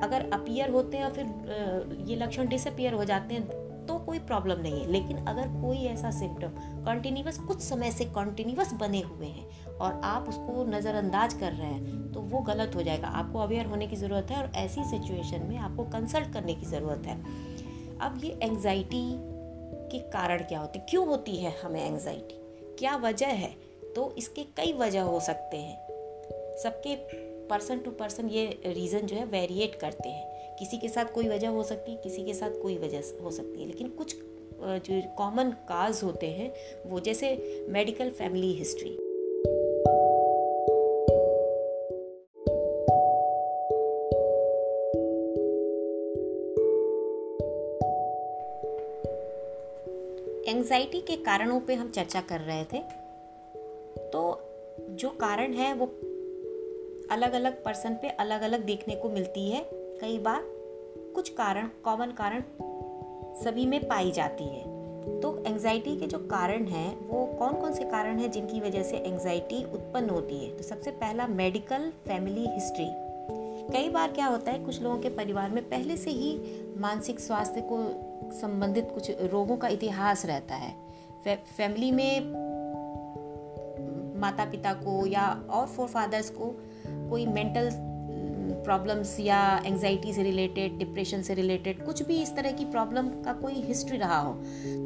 अगर 0.02 0.30
अपियर 0.34 0.70
होते 0.70 0.98
हैं 0.98 1.06
और 1.06 1.12
फिर 1.12 2.06
ये 2.10 2.16
लक्षण 2.16 2.48
डिसअपियर 2.48 2.94
हो 2.94 3.06
जाते 3.06 3.36
हैं 3.36 3.66
तो 3.88 3.98
कोई 3.98 4.20
प्रॉब्लम 4.22 4.62
नहीं 4.62 4.80
है। 4.82 4.92
लेकिन 4.92 5.18
अगर 5.26 5.48
कोई 5.62 5.78
ऐसा 5.86 6.12
सिम्टम 6.12 6.60
कंटिन्यूस 6.86 7.38
कुछ 7.40 7.62
समय 7.62 7.92
से 7.92 8.06
कंटिन्यूस 8.16 8.74
बने 8.74 9.02
हुए 9.02 9.28
हैं 9.28 9.76
और 9.78 10.00
आप 10.06 10.30
उसको 10.30 10.66
नज़रअंदाज 10.68 11.34
कर 11.34 11.52
रहे 11.52 11.68
हैं 11.68 12.12
तो 12.14 12.22
वो 12.24 12.40
गलत 12.44 12.76
हो 12.76 12.84
जाएगा। 12.84 13.08
आपको 13.10 13.40
अवेयर 13.40 13.66
होने 13.66 13.88
की 13.88 13.96
ज़रूरत 13.96 14.32
है 14.32 14.42
और 14.42 14.52
ऐसी 14.56 14.84
सिचुएशन 14.86 15.46
में 15.46 15.58
आपको 15.58 15.84
कंसल्ट 15.92 16.34
करने 16.34 16.56
की 16.56 16.66
ज़रूरत 16.66 17.08
है। 17.08 17.16
अब 18.00 18.20
ये 18.24 18.38
एंजाइटी 18.44 19.06
के 19.92 20.00
कारण 20.10 20.44
क्या 20.44 20.60
होते, 20.60 20.80
क्यों 20.80 21.08
होती 21.08 21.36
है 21.36 21.56
हमें 21.62 21.84
एंजाइटी 21.86 22.36
क्या 22.80 22.96
वजह 22.98 23.28
है? 23.28 23.56
तो 23.96 24.14
इसके 24.18 24.44
कई 24.58 24.74
वजह 24.74 25.02
हो 25.02 25.20
सकते 25.20 25.58
हैं। 25.58 26.56
सबके 26.58 26.96
पर्सन 27.48 27.80
टू 27.80 27.92
पर्सन 27.92 28.28
ये 28.30 28.46
रीज़न 28.66 29.06
जो 29.08 29.16
है 29.16 29.26
वेरिएट 29.26 29.76
करते 29.76 30.10
हैं। 30.10 30.37
किसी 30.60 30.78
के 30.78 30.90
साथ 30.90 31.06
कोई 31.06 31.28
वजह 31.28 31.50
हो 31.50 31.64
सकती 31.64 31.92
है, 31.92 31.98
किसी 31.98 32.24
के 32.24 32.34
साथ 32.34 32.52
कोई 32.62 32.78
वजह 32.78 33.02
हो 33.24 33.32
सकती 33.32 33.62
है। 33.62 33.68
लेकिन 33.68 33.90
कुछ 33.90 34.16
जो 34.62 35.02
कॉमन 35.18 35.52
काज 35.52 36.04
होते 36.04 36.28
हैं, 36.28 36.54
वो 36.86 37.00
जैसे 37.00 37.36
मेडिकल 37.70 38.10
फैमिली 38.10 38.54
हिस्ट्री 38.54 38.98
एंजाइटी 50.50 51.02
के 51.02 51.16
कारणों 51.16 51.60
पे 51.60 51.74
हम 51.74 51.92
चर्चा 51.92 52.22
कर 52.22 52.40
रहे 52.40 52.64
थे। 52.64 52.80
तो 54.10 54.40
जो 54.90 55.10
कारण 55.10 55.54
है, 55.54 55.74
वो 55.74 55.86
अलग 57.12 57.34
अलग 57.34 57.64
पर्सन 57.64 57.94
पे 57.94 58.10
अलग 58.10 58.42
अलग 58.42 58.60
देखने 58.60 58.96
को 58.96 59.10
मिलती 59.10 59.50
है, 59.50 59.70
कई 59.74 60.20
बार। 60.20 60.57
कुछ 61.18 61.30
कारण 61.30 61.68
कॉमन 61.84 62.06
कारण 62.06 62.44
सभी 63.44 63.66
में 63.66 63.88
पाई 63.88 64.12
जाती 64.12 64.44
है। 64.44 64.64
तो 65.22 65.44
एंजाइटी 65.48 65.98
के 65.98 66.08
जो 66.08 66.18
कारण 66.18 66.66
हैं 66.66 67.08
वो 67.08 67.26
कौन 67.26 67.54
कौन 67.54 67.74
से 67.74 67.84
कारण 67.84 68.18
हैं 68.18 68.32
जिनकी 68.32 68.60
वजह 68.60 68.84
से 68.84 68.98
एंजाइटी 68.98 69.64
उत्पन्न 69.64 70.10
होती 70.10 70.46
है? 70.46 70.58
तो 70.58 70.64
सबसे 70.64 70.92
पहला 70.92 71.28
मेडिकल 71.28 71.92
फैमिली 72.08 72.48
हिस्ट्री 72.48 72.88
कई 73.74 73.90
बार 73.90 74.12
क्या 74.12 74.26
होता 74.26 74.52
है 74.52 74.60
कुछ 74.60 74.82
लोगों 74.82 74.98
के 74.98 75.10
परिवार 75.10 75.50
में 75.50 75.70
पहले 75.70 75.98
से 75.98 76.10
ही 76.10 76.40
मानसिक 76.78 77.20
स्वास्थ्य 77.20 77.62
को 77.72 77.78
संबंधित 78.34 78.92
कुछ 78.94 79.12
रोगों 79.12 79.58
का 79.58 79.68
इतिहास 79.68 80.26
रहता 80.26 80.56
है। 80.56 80.76
फै, 81.24 81.36
फैमिली 81.36 81.92
में 81.92 82.20
माता 84.20 84.46
पिता 84.46 84.74
को 84.74 85.06
या 85.06 85.44
और 85.50 85.68
फोर 85.68 85.88
फादर्स 85.88 86.30
को 86.30 86.56
कोई 86.88 87.26
मेंटल 87.26 87.87
प्रॉब्लम्स 88.68 89.20
या 89.20 89.40
एंजाइटी 89.66 90.14
से 90.14 90.24
रिलेटेड 90.24 90.78
डिप्रेशन 90.78 91.22
से 91.22 91.34
रिलेटेड 91.34 91.86
कुछ 91.86 92.04
भी 92.04 92.22
इस 92.22 92.36
तरह 92.36 92.52
की 92.52 92.66
प्रॉब्लम 92.66 93.08
का 93.24 93.34
कोई 93.34 93.54
हिस्ट्री 93.54 93.98
रहा 93.98 94.20
हो 94.20 94.34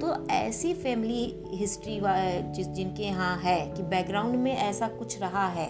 तो 0.02 0.16
ऐसी 0.32 0.74
फैमिली 0.74 1.24
हिस्ट्री 1.54 2.00
जिस, 2.04 2.68
जिनके 2.68 3.04
यहाँ 3.04 3.36
है 3.38 3.60
कि 3.72 3.84
बैकग्राउंड 3.84 4.36
में 4.36 4.56
ऐसा 4.58 4.88
कुछ 4.88 5.22
रहा 5.22 5.48
है 5.50 5.70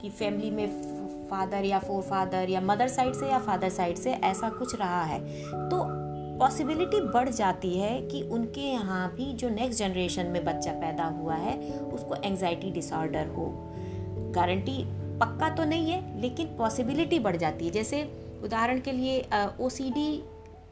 कि 0.00 0.10
फैमिली 0.10 0.50
में 0.50 0.66
फादर 1.30 1.64
या 1.64 1.78
फोर 1.78 2.02
फादर 2.02 2.50
या 2.50 2.60
मदर 2.60 2.88
साइड 2.88 3.14
से 3.14 3.26
या 3.26 3.38
फादर 3.38 3.68
साइड 3.70 3.96
से 3.96 4.12
ऐसा 4.12 4.48
कुछ 4.50 4.74
रहा 4.76 5.02
है 5.04 5.20
तो 5.70 5.84
पॉसिबिलिटी 6.38 7.00
बढ़ 7.00 7.28
जाती 7.28 7.78
है 7.78 8.00
कि 8.02 8.22
उनके 8.22 8.60
यहाँ 8.60 9.14
भी 9.14 9.32
जो 9.32 9.48
नेक्स्ट 9.48 9.78
जनरेशन 9.78 10.26
में 10.26 10.44
बच्चा 10.44 10.72
पैदा 10.72 11.04
हुआ 11.04 11.34
है, 11.34 11.56
उसको 11.92 12.14
एंजाइटी 12.14 12.70
डिसऑर्डर 12.70 13.26
हो। 13.26 13.46
गारंटी 14.34 14.76
पक्का 15.22 15.48
तो 15.48 15.64
नहीं 15.64 15.90
है, 15.90 16.20
लेकिन 16.20 16.46
पॉसिबिलिटी 16.58 17.18
बढ़ 17.18 17.36
जाती 17.36 17.64
है। 17.64 17.70
जैसे 17.70 18.02
उदाहरण 18.44 18.80
के 18.80 18.92
लिए 18.92 19.20
ओसीडी 19.60 20.22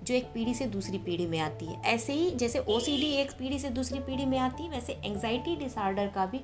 जो 0.02 0.14
एक 0.14 0.25
पीढ़ी 0.25 0.54
से 0.54 0.66
दूसरी 0.66 0.99
पीढ़ी 0.99 1.26
में 1.26 1.38
आती 1.38 1.66
है। 1.66 1.80
ऐसे 1.85 2.12
ही 2.12 2.30
जैसे 2.33 2.59
ओसीडी 2.69 3.11
एक 3.14 3.30
पीढ़ी 3.30 3.59
से 3.59 3.69
दूसरी 3.71 3.99
पीढ़ी 3.99 4.25
में 4.26 4.38
आती 4.38 4.62
है, 4.62 4.71
वैसे 4.71 4.92
एंजाइटी 5.04 5.57
डिसऑर्डर 5.57 6.07
का 6.07 6.25
भी 6.26 6.38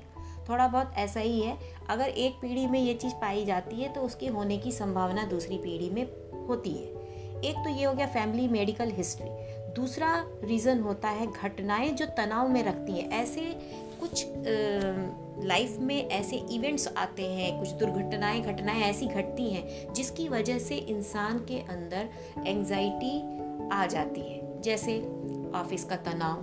थोड़ा 0.49 0.67
बहुत 0.67 0.93
ऐसा 0.97 1.19
ही 1.19 1.39
है। 1.41 1.57
अगर 1.89 2.07
एक 2.07 2.33
पीढ़ी 2.41 2.65
में 2.67 2.79
ये 2.79 2.93
चीज़ 2.93 3.13
पाई 3.13 3.45
जाती 3.45 3.75
है 3.75 3.91
तो 3.93 4.01
उसके 4.01 4.27
होने 4.27 4.57
की 4.57 4.71
संभावना 4.71 5.23
दूसरी 5.25 5.57
पीढ़ी 5.57 5.89
में 5.89 6.03
होती 6.47 6.69
है। 6.69 6.95
एक 7.41 7.55
तो 7.57 7.69
ये 7.69 7.85
हो 7.85 7.93
गया 7.93 8.07
फैमिली 8.07 8.47
मेडिकल 8.47 8.91
हिस्ट्री 8.91 9.29
दूसरा 9.75 10.13
रीज़न 10.43 10.79
होता 10.79 11.09
है 11.09 11.27
घटनाएँ 11.33 11.89
जो 11.89 12.05
तनाव 12.17 12.47
में 12.49 12.63
रखती 12.63 12.91
हैं। 12.91 13.09
ऐसे 13.11 13.41
कुछ 13.99 14.25
लाइफ 15.45 15.77
में 15.79 16.07
ऐसे 16.09 16.35
इवेंट्स 16.51 16.87
आते 16.87 17.25
हैं, 17.25 17.57
कुछ 17.59 17.69
दुर्घटनाएँ, 17.69 18.41
घटनाएँ 18.41 18.81
ऐसी 18.81 19.05
घटती 19.05 19.49
हैं, 19.53 19.93
जिसकी 19.93 20.27
वजह 20.29 20.59
से 20.59 20.75
इंसान 20.75 21.39
के 21.39 21.59
अंदर 21.59 22.09
एंजाइटी 22.47 23.19
आ 23.73 23.85
जाती 23.85 24.21
है। 24.21 24.61
जैसे 24.61 24.99
ऑफ़िस 25.55 25.83
का 25.83 25.95
तनाव, 25.95 26.41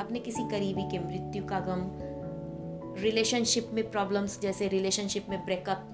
अपने 0.00 0.18
किसी 0.18 0.42
करीबी 0.50 0.82
के 0.82 0.98
मृत्यु 0.98 1.44
का 1.44 1.60
गम 1.60 1.90
रिलेशनशिप 3.02 3.70
में 3.72 3.90
प्रॉब्लम्स 3.90 4.40
जैसे 4.40 4.68
रिलेशनशिप 4.68 5.26
में 5.30 5.44
ब्रेकअप 5.44 5.90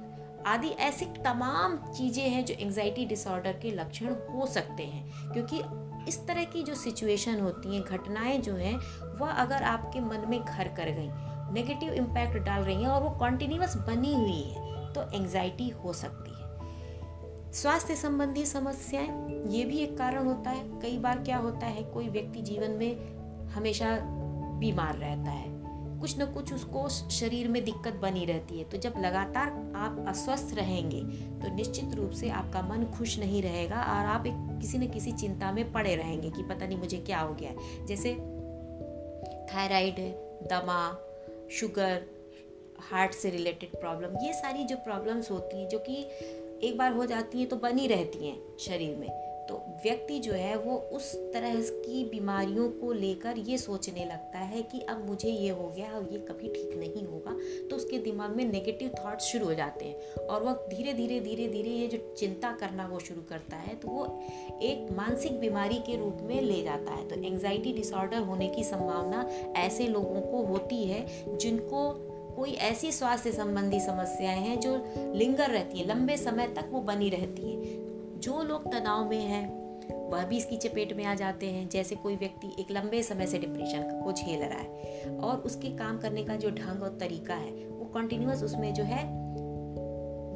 आदि 0.47 0.69
ऐसी 0.81 1.05
तमाम 1.25 1.77
चीज़ें 1.93 2.23
हैं 2.23 2.45
जो 2.45 2.55
एंजाइटी 2.55 3.05
डिसऑर्डर 3.07 3.53
के 3.53 3.71
लक्षण 3.71 4.15
हो 4.31 4.47
सकते 4.47 4.83
हैं, 4.83 5.33
क्योंकि 5.33 5.61
इस 6.09 6.27
तरह 6.27 6.45
की 6.45 6.63
जो 6.63 6.75
सिचुएशन 6.75 7.41
होती 7.41 7.75
हैं, 7.75 7.85
घटनाएँ 7.85 8.39
जो 8.39 8.55
हैं, 8.55 8.77
वह 9.19 9.31
अगर 9.31 9.63
आपके 9.63 10.01
मन 10.01 10.27
में 10.29 10.45
घर 10.45 10.69
कर 10.69 10.91
गई 10.91 11.11
नेगेटिव 11.53 11.93
इम्पैक्ट 11.93 12.39
डाल 12.39 12.63
रही 12.63 12.83
हैं 12.83 12.89
और 12.89 13.03
वो 13.03 13.11
कॉन्टिन्यूस 13.11 13.77
बनी 13.77 14.15
हुई 14.15 14.43
है 14.43 14.93
तो 14.93 15.03
एंग्जाइटी 15.15 15.69
हो 15.69 15.93
सकती 15.93 16.31
है। 16.31 17.53
स्वास्थ्य 17.53 17.97
संबंधी 17.97 18.47
समस्याएँ, 18.47 19.09
ये 19.47 19.65
भी 19.65 19.79
एक 19.79 19.99
कारण 19.99 20.27
होता 20.27 20.51
है। 20.51 20.81
कई 20.81 20.99
बार 20.99 21.19
क्या 21.19 21.37
होता 21.37 21.67
है, 21.67 21.83
कोई 21.83 22.09
व्यक्ति 22.09 22.43
जीवन 22.43 22.71
में 22.71 23.21
हमेशा 23.49 23.99
बीमार 24.61 24.97
रहता 24.97 25.31
है। 25.31 25.50
कुछ 26.01 26.17
ना 26.19 26.25
कुछ 26.25 26.53
उसको 26.53 26.89
शरीर 26.89 27.49
में 27.49 27.65
दिक्कत 27.65 27.95
बनी 27.95 28.25
रहती 28.25 28.59
है। 28.59 28.65
तो 28.65 28.77
जब 28.77 28.95
लगातार 28.99 29.73
आप 29.77 30.05
अस्वस्थ 30.09 30.55
रहेंगे 30.55 31.01
तो 31.41 31.55
निश्चित 31.55 31.95
रूप 31.95 32.11
से 32.11 32.31
आपका 32.31 32.63
मन 32.63 32.85
खुश 32.99 33.19
नहीं 33.19 33.43
रहेगा 33.43 33.77
और 33.77 34.07
आप 34.07 34.27
एक 34.27 34.35
किसी 34.61 34.79
न 34.79 34.87
किसी 34.87 35.13
चिंता 35.13 35.53
में 35.53 35.73
पड़े 35.73 35.95
रहेंगे 35.97 36.31
कि 36.31 36.43
पता 36.43 36.67
नहीं 36.67 36.79
मुझे 36.79 36.97
क्या 36.97 37.21
हो 37.21 37.35
गया 37.35 37.51
है। 37.51 37.87
जैसे 37.87 38.15
थायराइड, 39.55 40.01
दमा, 40.49 40.91
शुगर, 41.51 42.03
हार्ट 42.91 43.15
से 43.15 43.31
रिलेटेड 43.31 43.81
प्रॉब्लम, 43.81 44.17
ये 44.25 44.33
सारी 44.33 44.65
जो 44.65 44.77
प्रॉब्लम्स 44.77 45.31
होती 45.31 45.61
हैं, 45.61 45.69
जो 45.69 45.79
कि 45.79 45.97
एक 46.69 46.79
बार 46.79 46.93
हो 46.93 47.07
जाती 47.07 47.39
हैं 47.39 47.49
तो 47.49 47.57
बनी 47.57 47.87
रहती 47.87 48.27
हैं 48.29 48.39
शरीर 48.59 48.97
में। 48.97 49.30
तो 49.51 49.57
व्यक्ति 49.85 50.19
जो 50.19 50.33
है 50.33 50.57
वो 50.57 50.77
उस 50.93 51.15
तरह 51.33 51.55
की 51.61 52.05
बीमारियों 52.05 52.69
को 52.71 52.93
लेकर 52.93 53.39
ये 53.39 53.59
सोचने 53.59 54.05
लगता 54.05 54.39
है 54.39 54.63
कि 54.63 54.81
अब 54.81 55.07
मुझे 55.09 55.31
ये 55.31 55.49
हो 55.51 55.69
गया, 55.69 55.91
अब 55.91 56.09
ये 56.13 56.19
कभी 56.19 56.49
ठीक 56.49 56.77
नहीं 56.79 57.05
होगा। 57.07 57.37
तो 57.71 57.77
उसके 57.77 57.99
दिमाग 57.99 58.37
में 58.37 58.45
नेगेटिव 58.45 58.91
थॉट्स 58.99 59.25
शुरू 59.25 59.47
हो 59.47 59.55
जाते 59.55 59.85
हैं 59.85 60.27
और 60.27 60.43
वह 60.43 60.53
धीरे 60.71 60.93
धीरे 60.93 61.21
धीरे 61.21 61.49
धीरे 61.49 61.71
ये 61.71 61.87
जो 61.87 61.99
चिंता 62.19 62.53
करना 62.53 62.87
वो 62.87 62.99
शुरू 62.99 63.23
करता 63.23 63.57
है 63.57 63.75
तो 63.75 63.89
वो 63.89 64.05
एक 64.63 64.93
मानसिक 64.93 65.41
बीमारी 65.41 65.79
के 65.87 65.97
रूप 65.97 66.19
में 66.23 66.41
ले 66.43 66.63
जाता 66.63 66.93
है। 66.93 67.09
तो 67.09 67.23
एंग्जाइटी 67.23 67.73
डिसऑर्डर 67.73 68.19
होने 68.19 68.49
की 68.49 68.65
संभावना 68.65 69.29
ऐसे 69.57 69.89
लोगों 69.89 70.21
को 70.21 70.45
होती 70.45 70.85
है 70.85 71.37
जिनको 71.39 71.93
कोई 72.37 72.53
ऐसी 72.65 72.93
स्वास्थ्य 72.93 73.33
संबंधी 73.33 73.81
समस्याएँ 73.81 74.41
हैं 74.41 74.61
जो 74.61 74.77
लिंगर 75.15 75.51
रहती 75.51 75.79
है, 75.79 75.87
लंबे 75.89 76.17
समय 76.17 76.47
तक 76.47 76.69
वो 76.71 76.81
बनी 76.81 77.09
रहती 77.09 77.43
है। 77.43 77.90
जो 78.21 78.43
लोग 78.43 78.73
तनाव 78.73 79.09
में 79.09 79.19
हैं, 79.19 79.49
वह 80.11 80.25
भी 80.25 80.37
इसकी 80.37 80.57
चपेट 80.57 80.93
में 80.93 81.05
आ 81.05 81.15
जाते 81.15 81.47
हैं। 81.47 81.69
जैसे 81.69 81.97
कोई 81.97 82.17
व्यक्ति 82.17 82.55
एक 82.61 82.71
लंबे 82.71 83.03
समय 83.03 83.27
से 83.27 83.39
डिप्रेशन 83.39 84.03
को 84.05 84.13
झेल 84.13 84.41
रहा 84.41 84.59
है 84.59 85.17
और 85.19 85.37
उसके 85.37 85.69
काम 85.69 85.99
करने 85.99 86.25
का 86.25 86.37
जो 86.37 86.51
ढंग 86.51 86.83
और 86.83 86.97
तरीका 87.01 87.35
है, 87.35 87.51
वो 87.51 87.85
कंटिन्यूस 87.85 88.43
उसमें 88.43 88.73
जो 88.75 88.85
है 88.85 89.03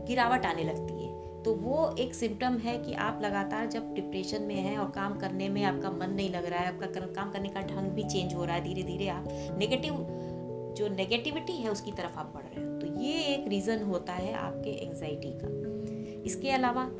गिरावट 0.07 0.47
आने 0.47 0.65
लगती 0.65 1.05
है। 1.05 1.13
तो 1.43 1.55
वो 1.55 1.95
एक 1.99 2.15
सिम्टम 2.15 2.57
है 2.59 2.77
कि 2.79 2.93
आप 2.95 3.21
लगातार 3.23 3.67
जब 3.67 3.93
डिप्रेशन 3.95 4.43
में 4.43 4.55
हैं 4.55 4.79
और 4.79 4.91
काम 4.91 5.19
करने 5.19 5.49
में 5.49 5.63
आपका 5.65 5.91
मन 5.91 6.11
नहीं 6.11 6.31
लग 6.31 6.47
रहा 6.47 6.61
है, 6.61 6.69
आपका 6.69 7.07
काम 7.07 7.31
करने 7.31 7.49
का 7.49 7.61
ढंग 7.61 7.91
भी 7.91 8.03
चेंज 8.03 8.35
हो 8.35 8.45
रहा 8.45 8.57
है 8.57 8.65
धीरे 8.65 8.83
धीरे 8.83 9.09
आप 9.09 9.25
नेगेटिव 9.59 10.07
जो 10.79 10.89
नेगेटिविटी 10.89 11.53
है 11.53 11.71
उसकी 11.71 11.93
तरफ़ 11.93 12.19
आप 12.19 12.33
बढ़ 12.35 12.43
रहे 12.45 12.65
हैं। 12.65 12.79
तो 12.81 13.01
ये 13.01 13.13
एक 13.35 13.49
रीज़न 13.49 13.83
होता 13.83 14.13
है 14.13 14.33
आपके 14.33 14.71
एंजाइटी 14.71 15.33
का। 15.35 16.23
इसके 16.23 16.51
अलावा 16.51 16.91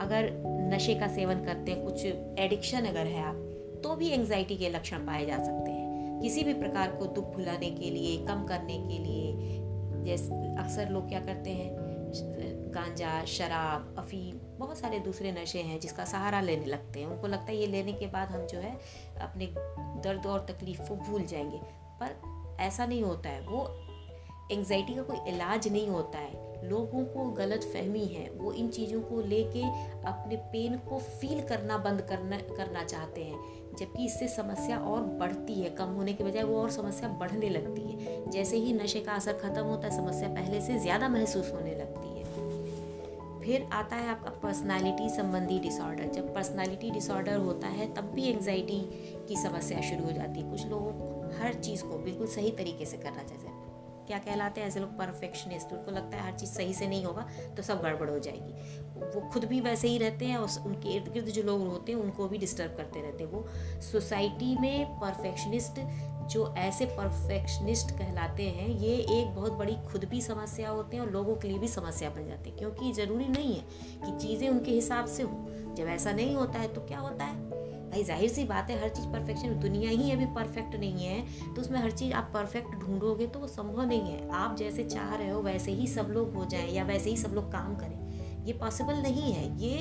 अगर 0.00 0.32
नशे 0.46 0.94
का 0.94 1.08
सेवन 1.08 1.44
करते 1.44 1.72
हैं, 1.72 1.84
कुछ 1.84 2.04
एडिक्शन 2.38 2.84
अगर 2.84 3.06
है 3.06 3.22
आप 3.22 3.34
तो 3.84 3.96
भी 3.96 4.10
एंजाइटी 4.10 4.56
के 4.56 4.68
लक्षण 4.70 4.98
पाए 4.98 5.26
जा 5.26 5.38
सकते 5.38 5.70
हैं। 5.70 6.20
किसी 6.20 6.44
भी 6.44 6.54
प्रकार 6.54 6.90
को 6.90 7.06
दुख 7.06 7.24
भुलाने 7.24 7.70
के 7.70 7.90
लिए, 7.90 8.26
कम 8.26 8.44
करने 8.44 8.78
के 8.78 8.98
लिए, 8.98 9.34
जैसे, 10.04 10.34
अक्सर 10.34 10.88
लोग 10.88 11.08
क्या 11.08 11.20
करते 11.20 11.50
हैं, 11.50 11.76
गांजा, 12.74 13.24
शराब, 13.24 13.94
अफीम, 13.98 14.58
बहुत 14.58 14.78
सारे 14.78 14.98
दूसरे 14.98 15.32
नशे 15.32 15.58
हैं 15.58 15.80
जिसका 15.80 16.04
सहारा 16.04 16.40
लेने 16.40 16.66
लगते 16.66 17.00
हैं। 17.00 17.06
उनको 17.06 17.26
लगता 17.26 17.44
है 17.44 17.56
ये 17.56 17.66
लेने 17.66 17.92
के 17.92 18.06
बाद 18.06 18.28
हम 18.28 18.46
जो 18.46 18.58
है, 18.58 18.78
अपने 19.20 19.46
दर्द 20.02 20.26
और 20.26 20.40
तकलीफ़ 20.40 20.88
को 20.88 20.96
भूल 20.96 21.22
जाएँगे। 21.22 21.60
पर 22.02 22.40
ऐसा 22.60 22.86
नहीं 22.86 23.02
होता 23.02 23.28
है। 23.28 23.40
वो 23.40 23.86
एंजाइटी 24.52 24.94
का 24.94 25.02
कोई 25.02 25.34
इलाज 25.34 25.68
नहीं 25.68 25.88
होता 25.88 26.18
है। 26.18 26.49
लोगों 26.64 27.04
को 27.04 27.30
गलत 27.30 27.64
फहमी 27.64 28.04
है, 28.04 28.28
वो 28.30 28.52
इन 28.52 28.68
चीज़ों 28.68 29.00
को 29.00 29.20
लेके 29.20 29.62
अपने 30.08 30.36
पेन 30.36 30.76
को 30.78 30.98
फील 30.98 31.40
करना 31.40 31.78
बंद 31.78 32.00
करना 32.00 32.38
करना 32.56 32.84
चाहते 32.84 33.24
हैं। 33.24 33.38
जबकि 33.78 34.04
इससे 34.06 34.28
समस्या 34.28 34.78
और 34.78 35.02
बढ़ती 35.02 35.54
है, 35.54 35.70
कम 35.70 35.84
होने 35.84 36.12
के 36.12 36.24
बजाय 36.24 36.42
वो 36.42 36.62
और 36.62 36.70
समस्या 36.70 37.08
बढ़ने 37.08 37.48
लगती 37.48 37.82
है। 37.82 38.30
जैसे 38.30 38.56
ही 38.56 38.72
नशे 38.72 39.00
का 39.00 39.12
असर 39.12 39.32
खत्म 39.32 39.62
होता 39.62 39.88
है, 39.88 39.96
समस्या 39.96 40.28
पहले 40.28 40.60
से 40.60 40.78
ज़्यादा 40.78 41.08
महसूस 41.08 41.52
होने 41.52 41.74
लगती 41.74 42.08
है। 42.08 42.18
फिर 43.40 43.68
आता 43.72 43.96
है 43.96 44.08
आपका 44.08 44.30
पर्सनालिटी 44.30 45.08
संबंधी 45.08 45.58
डिसऑर्डर 45.58 46.06
जब 46.06 46.34
पर्सनालिटी 46.34 46.90
डिसऑर्डर 46.90 47.36
होता 47.36 47.68
है, 47.68 47.94
तब 47.94 48.10
भी 48.14 48.28
एंजाइटी 48.28 48.80
की 49.28 49.36
समस्या 49.36 49.80
शुरू 49.80 50.04
हो 50.04 50.12
जाती 50.12 50.40
है। 50.40 50.50
कुछ 50.50 50.66
लोगों 50.66 50.92
हर 51.40 51.54
चीज़ 51.54 51.82
को 51.84 51.98
बिल्कुल 51.98 52.26
सही 52.26 52.50
तरीके 52.50 52.86
से 52.86 52.96
करना 52.96 53.22
चाहिए। 53.22 53.49
क्या 54.10 54.18
कहलाते 54.20 54.60
हैं? 54.60 54.68
ऐसे 54.68 54.80
लोग 54.80 54.96
परफेक्शनिस्ट 54.98 55.72
उनको 55.72 55.90
लगता 55.90 56.16
है 56.16 56.22
हर 56.22 56.38
चीज़ 56.38 56.50
सही 56.50 56.72
से 56.74 56.86
नहीं 56.88 57.04
होगा 57.04 57.26
तो 57.56 57.62
सब 57.62 57.82
गड़बड़ 57.82 58.08
हो 58.10 58.18
जाएगी। 58.18 58.52
वो 59.00 59.20
खुद 59.32 59.44
भी 59.44 59.60
वैसे 59.60 59.88
ही 59.88 59.98
रहते 59.98 60.26
हैं 60.26 60.36
और 60.36 60.48
उनके 60.66 60.88
इर्द 60.88 61.12
गिर्द 61.12 61.26
जो 61.28 61.42
लोग 61.42 61.66
होते 61.68 61.92
हैं, 61.92 61.98
उनको 61.98 62.28
भी 62.28 62.38
डिस्टर्ब 62.38 62.76
करते 62.76 63.02
रहते 63.02 63.24
हैं। 63.24 63.30
वो 63.30 63.46
सोसाइटी 63.82 64.56
में 64.60 64.98
परफेक्शनिस्ट 65.00 65.80
जो 66.30 66.54
ऐसे 66.58 66.86
परफेक्शनिस्ट 66.86 67.90
कहलाते 67.90 68.48
हैं, 68.48 68.68
ये 68.68 68.96
एक 69.12 69.34
बहुत 69.34 69.52
बड़ी 69.52 69.76
खुद 69.92 70.04
भी 70.04 70.20
समस्या 70.22 70.70
होते 70.70 70.96
हैं 70.96 71.04
और 71.04 71.10
लोगों 71.10 71.36
के 71.36 71.48
लिए 71.48 71.58
भी 71.58 71.68
समस्या 71.68 72.10
बन 72.10 72.26
जाती 72.26 72.50
है, 72.50 72.56
क्योंकि 72.56 72.92
ज़रूरी 72.92 73.28
नहीं 73.28 73.54
है 73.54 73.64
कि 74.04 74.18
चीज़ें 74.18 74.48
उनके 74.48 74.70
हिसाब 74.70 75.06
से 75.06 75.22
हो। 75.22 75.74
जब 75.76 75.88
ऐसा 75.88 76.12
नहीं 76.12 76.34
होता 76.36 76.58
है 76.58 76.68
तो 76.68 76.80
क्या 76.80 76.98
होता 76.98 77.24
है? 77.24 77.59
भाई 77.90 78.02
ज़ाहिर 78.04 78.30
सी 78.30 78.44
बात 78.44 78.70
है, 78.70 78.80
हर 78.82 78.88
चीज़ 78.88 79.06
परफेक्शन 79.06 79.58
दुनिया 79.60 79.90
ही 79.90 80.10
अभी 80.12 80.26
परफेक्ट 80.34 80.74
नहीं 80.74 81.06
है 81.06 81.54
तो 81.54 81.60
उसमें 81.62 81.78
हर 81.78 81.90
चीज़ 81.90 82.12
आप 82.14 82.30
परफेक्ट 82.34 82.74
ढूंढोगे 82.76 83.26
तो 83.26 83.38
वो 83.38 83.46
संभव 83.48 83.82
नहीं 83.82 84.12
है। 84.12 84.28
आप 84.30 84.56
जैसे 84.56 84.84
चाह 84.84 85.14
रहे 85.14 85.28
हो, 85.28 85.40
वैसे 85.42 85.72
ही 85.72 85.86
सब 85.86 86.10
लोग 86.10 86.34
हो 86.34 86.44
जाएँ 86.44 86.70
या 86.72 86.84
वैसे 86.84 87.10
ही 87.10 87.16
सब 87.16 87.34
लोग 87.34 87.50
काम 87.52 87.74
करें। 87.76 88.44
ये 88.46 88.52
पॉसिबल 88.52 88.94
नहीं 88.94 89.32
है। 89.32 89.44
ये 89.60 89.72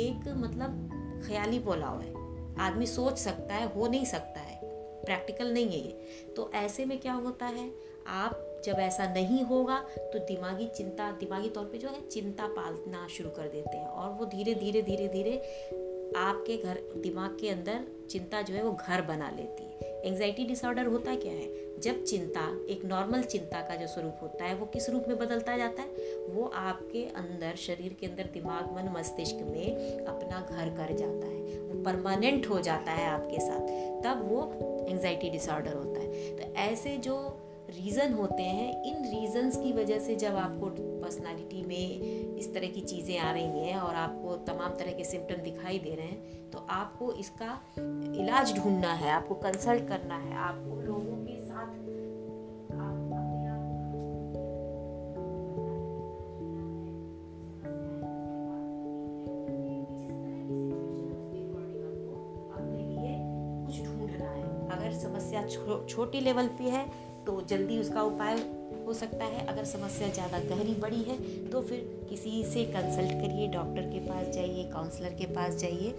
एक 0.00 0.28
मतलब 0.36 1.22
ख्याली 1.26 1.58
बोलाव 1.58 2.00
है। 2.00 2.12
आदमी 2.60 2.86
सोच 2.86 3.18
सकता 3.18 3.54
है, 3.54 3.72
हो 3.74 3.86
नहीं 3.86 4.04
सकता 4.04 4.40
है। 4.40 4.58
प्रैक्टिकल 5.04 5.52
नहीं 5.52 5.66
है 5.66 5.78
ये। 5.78 6.32
तो 6.36 6.50
ऐसे 6.54 6.84
में 6.84 6.98
क्या 6.98 7.12
होता 7.14 7.46
है? 7.46 7.70
आप 8.06 8.62
जब 8.64 8.76
ऐसा 8.80 9.06
नहीं 9.06 9.42
होगा 9.44 9.78
तो 9.96 10.18
दिमागी 10.18 10.66
चिंता, 10.66 11.10
दिमागी 11.10 11.48
तौर 11.48 11.64
पे 11.64 11.78
जो 11.78 11.88
है, 11.88 12.08
चिंता 12.08 12.46
पालना 12.48 13.06
शुरू 13.08 13.30
कर 13.30 13.48
देते 13.48 13.76
हैं 13.76 13.86
और 13.86 14.10
वो 14.10 14.24
धीरे 14.26 14.54
धीरे 14.54 14.82
धीरे 14.82 15.08
धीरे 15.08 15.36
आपके 16.16 16.56
घर, 16.56 16.80
दिमाग 16.96 17.38
के 17.40 17.48
अंदर 17.48 18.06
चिंता 18.10 18.42
जो 18.42 18.54
है 18.54 18.62
वो 18.62 18.72
घर 18.72 19.02
बना 19.02 19.30
लेती 19.30 19.62
है। 19.62 20.02
एंग्जाइटी 20.04 20.44
डिसऑर्डर 20.44 20.86
होता 20.86 21.16
क्या 21.16 21.32
है? 21.32 21.64
जब 21.80 22.04
चिंता, 22.04 22.64
एक 22.68 22.84
नॉर्मल 22.84 23.22
चिंता 23.22 23.60
का 23.60 23.76
जो 23.76 23.86
स्वरूप 23.86 24.14
होता 24.22 24.44
है, 24.44 24.54
वो 24.54 24.66
किस 24.66 24.90
रूप 24.90 25.04
में 25.08 25.18
बदलता 25.18 25.56
जाता 25.56 25.82
है? 25.82 25.88
वो 26.16 26.44
आपके 26.54 27.04
अंदर, 27.04 27.56
शरीर 27.56 27.96
के 28.00 28.06
अंदर, 28.06 28.22
दिमाग, 28.22 28.64
मन, 28.64 28.92
मस्तिष्क 28.98 29.34
में 29.34 29.98
अपना 30.04 30.40
घर 30.50 30.68
कर 30.68 30.94
जाता 30.94 31.26
है। 31.26 31.60
वो 31.60 31.84
परमानेंट 31.84 32.46
हो 32.46 32.60
जाता 32.60 32.92
है 32.92 33.06
आपके 33.06 33.40
साथ। 33.40 33.60
तब 34.04 34.28
वो 34.28 34.52
एंग्जाइटी 34.88 35.30
डिसऑर्डर 35.30 35.72
होता 35.74 36.00
है। 36.00 36.36
तो 36.36 36.54
ऐसे 36.54 36.96
जो 36.96 37.33
रीज़न 37.74 38.12
होते 38.12 38.42
हैं, 38.42 38.82
इन 38.84 39.04
रीज़न्स 39.04 39.56
की 39.56 39.72
वजह 39.72 39.98
से 39.98 40.14
जब 40.16 40.36
आपको 40.36 40.66
पर्सनालिटी 41.02 41.62
में 41.62 42.36
इस 42.38 42.52
तरह 42.54 42.68
की 42.68 42.80
चीज़ें 42.82 43.18
आ 43.18 43.32
रही 43.32 43.60
हैं 43.60 43.78
और 43.78 43.94
आपको 43.96 44.36
तमाम 44.46 44.74
तरह 44.74 44.92
के 44.92 45.04
सिम्टम 45.04 45.42
दिखाई 45.42 45.78
दे 45.78 45.94
रहे 45.94 46.06
हैं 46.06 46.50
तो 46.50 46.66
आपको 46.70 47.12
इसका 47.12 47.58
इलाज 47.78 48.56
ढूंढना 48.58 48.92
है, 48.94 49.10
आपको 49.10 49.34
कंसल्ट 49.46 49.88
करना 49.88 50.18
है, 50.18 50.34
आपको 50.50 50.80
लोगों 50.82 51.24
के 51.26 51.38
साथ 51.40 51.82
समस्या 64.94 65.40
छोटी 65.88 66.20
लेवल 66.20 66.46
पे 66.58 66.70
है 66.70 66.84
तो 67.26 67.40
जल्दी 67.48 67.78
उसका 67.78 68.02
उपाय 68.02 68.38
हो 68.86 68.92
सकता 68.94 69.24
है। 69.24 69.46
अगर 69.46 69.64
समस्या 69.64 70.08
ज़्यादा 70.08 70.38
गहरी 70.46 70.74
बड़ी 70.80 71.02
है 71.02 71.16
तो 71.50 71.60
फिर 71.62 71.78
किसी 72.08 72.42
से 72.44 72.64
कंसल्ट 72.66 73.12
करिए 73.12 73.46
डॉक्टर 73.48 73.82
के 73.92 74.00
पास 74.00 74.34
जाइए 74.34 74.64
काउंसलर 74.72 75.14
के 75.18 75.26
पास 75.34 75.56
जाइए 75.56 75.94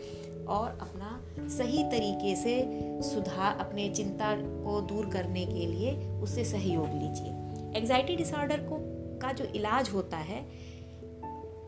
और 0.49 0.77
अपना 0.81 1.47
सही 1.49 1.83
तरीके 1.91 2.35
से 2.35 2.59
सुधार, 3.03 3.57
अपने 3.59 3.89
चिंता 3.89 4.35
को 4.35 4.79
दूर 4.83 5.09
करने 5.13 5.45
के 5.45 5.65
लिए 5.65 5.95
उससे 6.21 6.45
सहयोग 6.45 6.87
लीजिए। 6.93 7.77
एग्जाइटी 7.77 8.15
डिसऑर्डर 8.15 8.59
को 8.63 8.77
का 9.21 9.31
जो 9.31 9.45
इलाज 9.55 9.89
होता 9.89 10.17
है 10.19 10.39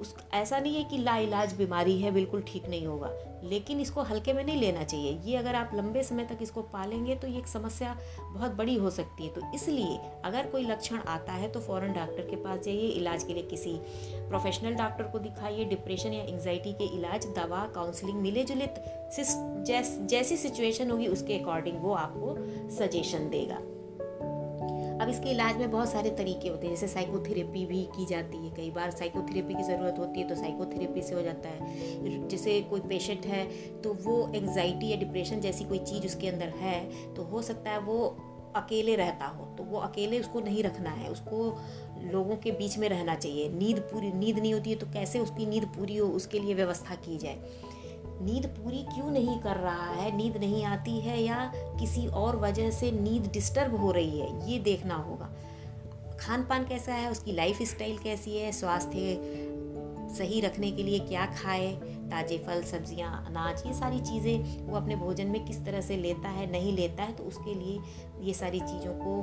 उस 0.01 0.15
ऐसा 0.33 0.59
नहीं 0.59 0.75
है 0.75 0.83
कि 0.83 0.97
लाइलाज 0.97 1.53
बीमारी 1.53 1.97
है 2.01 2.11
बिल्कुल 2.11 2.43
ठीक 2.47 2.67
नहीं 2.69 2.85
होगा। 2.87 3.11
लेकिन 3.43 3.79
इसको 3.79 4.01
हल्के 4.01 4.33
में 4.33 4.43
नहीं 4.43 4.59
लेना 4.61 4.83
चाहिए। 4.83 5.17
ये 5.25 5.35
अगर 5.37 5.55
आप 5.55 5.71
लंबे 5.75 6.03
समय 6.03 6.25
तक 6.25 6.37
इसको 6.41 6.61
पालेंगे 6.73 7.15
तो 7.15 7.27
ये 7.27 7.37
एक 7.37 7.47
समस्या 7.47 7.95
बहुत 8.23 8.51
बड़ी 8.51 8.75
हो 8.75 8.89
सकती 8.89 9.23
है। 9.23 9.33
तो 9.33 9.41
इसलिए 9.55 9.99
अगर 10.25 10.47
कोई 10.47 10.63
लक्षण 10.63 10.97
आता 11.07 11.33
है 11.33 11.51
तो 11.51 11.59
फ़ौरन 11.59 11.93
डॉक्टर 11.93 12.27
के 12.29 12.35
पास 12.35 12.59
जाइए। 12.59 12.87
इलाज 12.89 13.23
के 13.23 13.33
लिए 13.33 13.43
किसी 13.43 13.73
प्रोफेशनल 14.29 14.75
डॉक्टर 14.75 15.03
को 15.03 15.19
दिखाइए। 15.19 15.65
डिप्रेशन 15.65 16.13
या 16.13 16.23
एंग्जाइटी 16.23 16.73
के 16.73 16.85
इलाज 16.97 17.27
दवा 17.35 17.65
काउंसलिंग 17.75 18.21
मिले 18.21 18.43
जुले 18.43 18.67
जैस, 18.67 19.97
जैसी 20.01 20.37
सिचुएशन 20.37 20.91
होगी 20.91 21.07
उसके 21.07 21.39
अकॉर्डिंग 21.39 21.81
वो 21.81 21.93
आपको 21.95 22.35
सजेशन 22.77 23.29
देगा। 23.29 23.59
अब 25.01 25.09
इसके 25.09 25.29
इलाज 25.29 25.57
में 25.57 25.69
बहुत 25.71 25.89
सारे 25.89 26.09
तरीके 26.11 26.49
होते 26.49 26.67
हैं, 26.67 26.73
जैसे 26.73 26.87
साइकोथेरेपी 26.87 27.65
भी 27.65 27.83
की 27.95 28.05
जाती 28.05 28.37
है 28.37 28.51
कई 28.55 28.69
बार। 28.71 28.91
साइकोथेरेपी 28.91 29.53
की 29.53 29.63
ज़रूरत 29.63 29.99
होती 29.99 30.21
है 30.21 30.27
तो 30.27 30.35
साइकोथेरेपी 30.35 31.01
से 31.01 31.15
हो 31.15 31.21
जाता 31.21 31.49
है। 31.49 32.27
जैसे 32.27 32.61
कोई 32.61 32.79
पेशेंट 32.89 33.25
है 33.25 33.45
तो 33.81 33.93
वो 34.05 34.15
एंग्जाइटी 34.35 34.89
या 34.89 34.97
डिप्रेशन 34.97 35.41
जैसी 35.41 35.65
कोई 35.65 35.79
चीज़ 35.81 36.05
उसके 36.05 36.27
अंदर 36.27 36.53
है 36.57 37.13
तो 37.15 37.23
हो 37.23 37.41
सकता 37.41 37.71
है 37.71 37.79
वो 37.81 37.99
अकेले 38.55 38.95
रहता 38.95 39.25
हो 39.27 39.45
तो 39.57 39.63
वो 39.63 39.79
अकेले 39.79 40.19
उसको 40.19 40.39
नहीं 40.39 40.63
रखना 40.63 40.89
है। 40.91 41.09
उसको 41.09 41.45
लोगों 42.11 42.35
के 42.37 42.51
बीच 42.53 42.77
में 42.77 42.87
रहना 42.89 43.15
चाहिए। 43.15 43.49
नींद 43.49 43.79
पूरी, 43.91 44.11
नींद 44.13 44.39
नहीं 44.39 44.53
होती 44.53 44.69
है 44.69 44.75
तो 44.75 44.85
कैसे 44.93 45.19
उसकी 45.19 45.45
नींद 45.45 45.65
पूरी 45.67 45.97
हो, 45.97 46.07
उसके 46.09 46.39
लिए 46.39 46.53
व्यवस्था 46.55 46.95
की 46.97 47.17
जाए। 47.17 47.39
नींद 48.21 48.45
पूरी 48.45 48.77
क्यों 48.77 49.11
नहीं 49.11 49.39
कर 49.39 49.55
रहा 49.55 49.91
है? 49.91 50.15
नींद 50.17 50.37
नहीं 50.37 50.63
आती 50.65 50.99
है 50.99 51.21
या 51.21 51.51
किसी 51.79 52.07
और 52.07 52.35
वजह 52.35 52.71
से 52.71 52.91
नींद 52.91 53.29
डिस्टर्ब 53.33 53.75
हो 53.75 53.91
रही 53.91 54.19
है? 54.19 54.49
ये 54.49 54.59
देखना 54.59 54.95
होगा। 54.95 55.29
खान 56.19 56.43
पान 56.43 56.65
कैसा 56.65 56.93
है? 56.93 57.11
उसकी 57.11 57.31
लाइफ 57.31 57.61
स्टाइल 57.61 57.97
कैसी 57.97 58.37
है? 58.37 58.51
स्वास्थ्य 58.51 59.43
सही 60.17 60.41
रखने 60.41 60.71
के 60.71 60.83
लिए 60.83 60.99
क्या 60.99 61.25
खाए? 61.25 61.71
ताज़े 62.11 62.37
फल, 62.37 62.61
सब्ज़ियाँ, 62.61 63.25
अनाज, 63.27 63.63
ये 63.67 63.73
सारी 63.73 63.99
चीज़ें 63.99 64.67
वो 64.67 64.77
अपने 64.77 64.95
भोजन 64.95 65.27
में 65.27 65.45
किस 65.45 65.65
तरह 65.65 65.81
से 65.81 65.97
लेता 65.97 66.29
है, 66.29 66.51
नहीं 66.51 66.73
लेता 66.73 67.03
है? 67.03 67.13
तो 67.13 67.23
उसके 67.23 67.53
लिए 67.53 67.79
ये 68.21 68.33
सारी 68.33 68.59
चीज़ों 68.59 68.93
को 68.93 69.21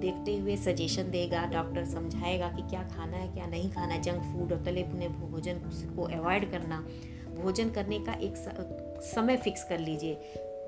देखते 0.00 0.36
हुए 0.36 0.56
सजेशन 0.56 1.10
देगा 1.10 1.44
डॉक्टर 1.44 1.84
समझाएगा 1.84 2.48
कि 2.48 2.62
क्या 2.62 2.82
खाना 2.82 3.16
है, 3.16 3.28
क्या 3.28 3.46
नहीं 3.46 3.70
खाना 3.70 3.94
है 3.94 4.02
जंक 4.02 4.22
फ़ूड 4.22 4.52
और 4.52 4.62
तले 4.64 4.82
भुने 4.82 5.08
भोजन 5.08 5.60
को 5.96 6.02
अवॉइड 6.02 6.50
करना। 6.50 6.84
भोजन 7.34 7.70
करने 7.70 7.98
का 7.98 8.12
एक 8.12 8.34
समय 9.04 9.36
फिक्स 9.36 9.64
कर 9.64 9.78
लीजिए। 9.78 10.18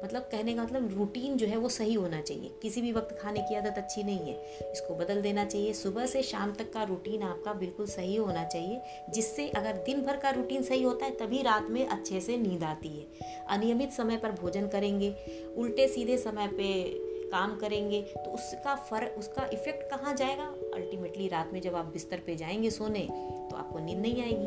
मतलब 0.05 0.23
कहने 0.23 0.55
का 0.55 0.63
मतलब 0.63 0.99
रूटीन 0.99 1.37
जो 1.37 1.47
है 1.47 1.57
वो 1.57 1.69
सही 1.69 1.95
होना 1.95 2.21
चाहिए। 2.21 2.51
किसी 2.63 2.81
भी 2.81 2.93
वक्त 2.93 3.17
खाने 3.19 3.41
की 3.41 3.55
आदत 3.55 3.75
अच्छी 3.77 4.03
नहीं 4.03 4.19
है। 4.19 4.35
इसको 4.73 4.95
बदल 4.95 5.23
देना 5.23 5.45
चाहिए। 5.45 5.73
सुबह 5.73 6.07
से 6.07 6.23
शाम 6.23 6.53
तक 6.53 6.73
का 6.73 6.83
रूटीन 6.83 7.23
आपका 7.23 7.53
बिल्कुल 7.53 7.87
सही 7.87 8.17
होना 8.17 8.45
चाहिए, 8.45 8.81
जिससे 9.11 9.49
अगर 9.49 9.73
दिन 9.77 10.03
भर 10.03 10.17
का 10.17 10.31
रूटीन 10.31 10.63
सही 10.63 10.83
होता 10.83 11.07
है, 11.07 11.13
तभी 11.13 11.43
रात 11.43 11.71
में 11.71 11.87
अच्छे 11.87 12.21
से 12.21 12.37
नींद 12.37 12.65
आती 12.65 12.89
है। 12.89 13.07
अनियमित 13.49 13.93
समय 13.93 14.17
पर 14.17 14.33
भोजन 14.33 14.67
करेंगे, 14.67 15.15
उल्टे 15.57 15.89
सीधे 15.89 16.19
समय 16.19 16.47
पर 16.47 17.13
काम 17.33 17.57
करेंगे 17.57 18.03
तो 18.03 18.31
उसका 18.31 18.75
फ़र्क 18.75 19.15
उसका 19.19 19.49
इफ़ेक्ट 19.53 19.91
कहाँ 19.91 20.15
जाएगा? 20.17 20.45
अल्टीमेटली 20.75 21.29
रात 21.29 21.51
में 21.53 21.61
जब 21.61 21.75
आप 21.75 21.85
बिस्तर 21.85 22.21
पे 22.27 22.37
जाएँगे 22.37 22.71
सोने 22.71 23.09
तो 23.51 23.57
आपको 23.57 23.79
नींद 23.79 23.99
नहीं 23.99 24.23
आएगी। 24.23 24.47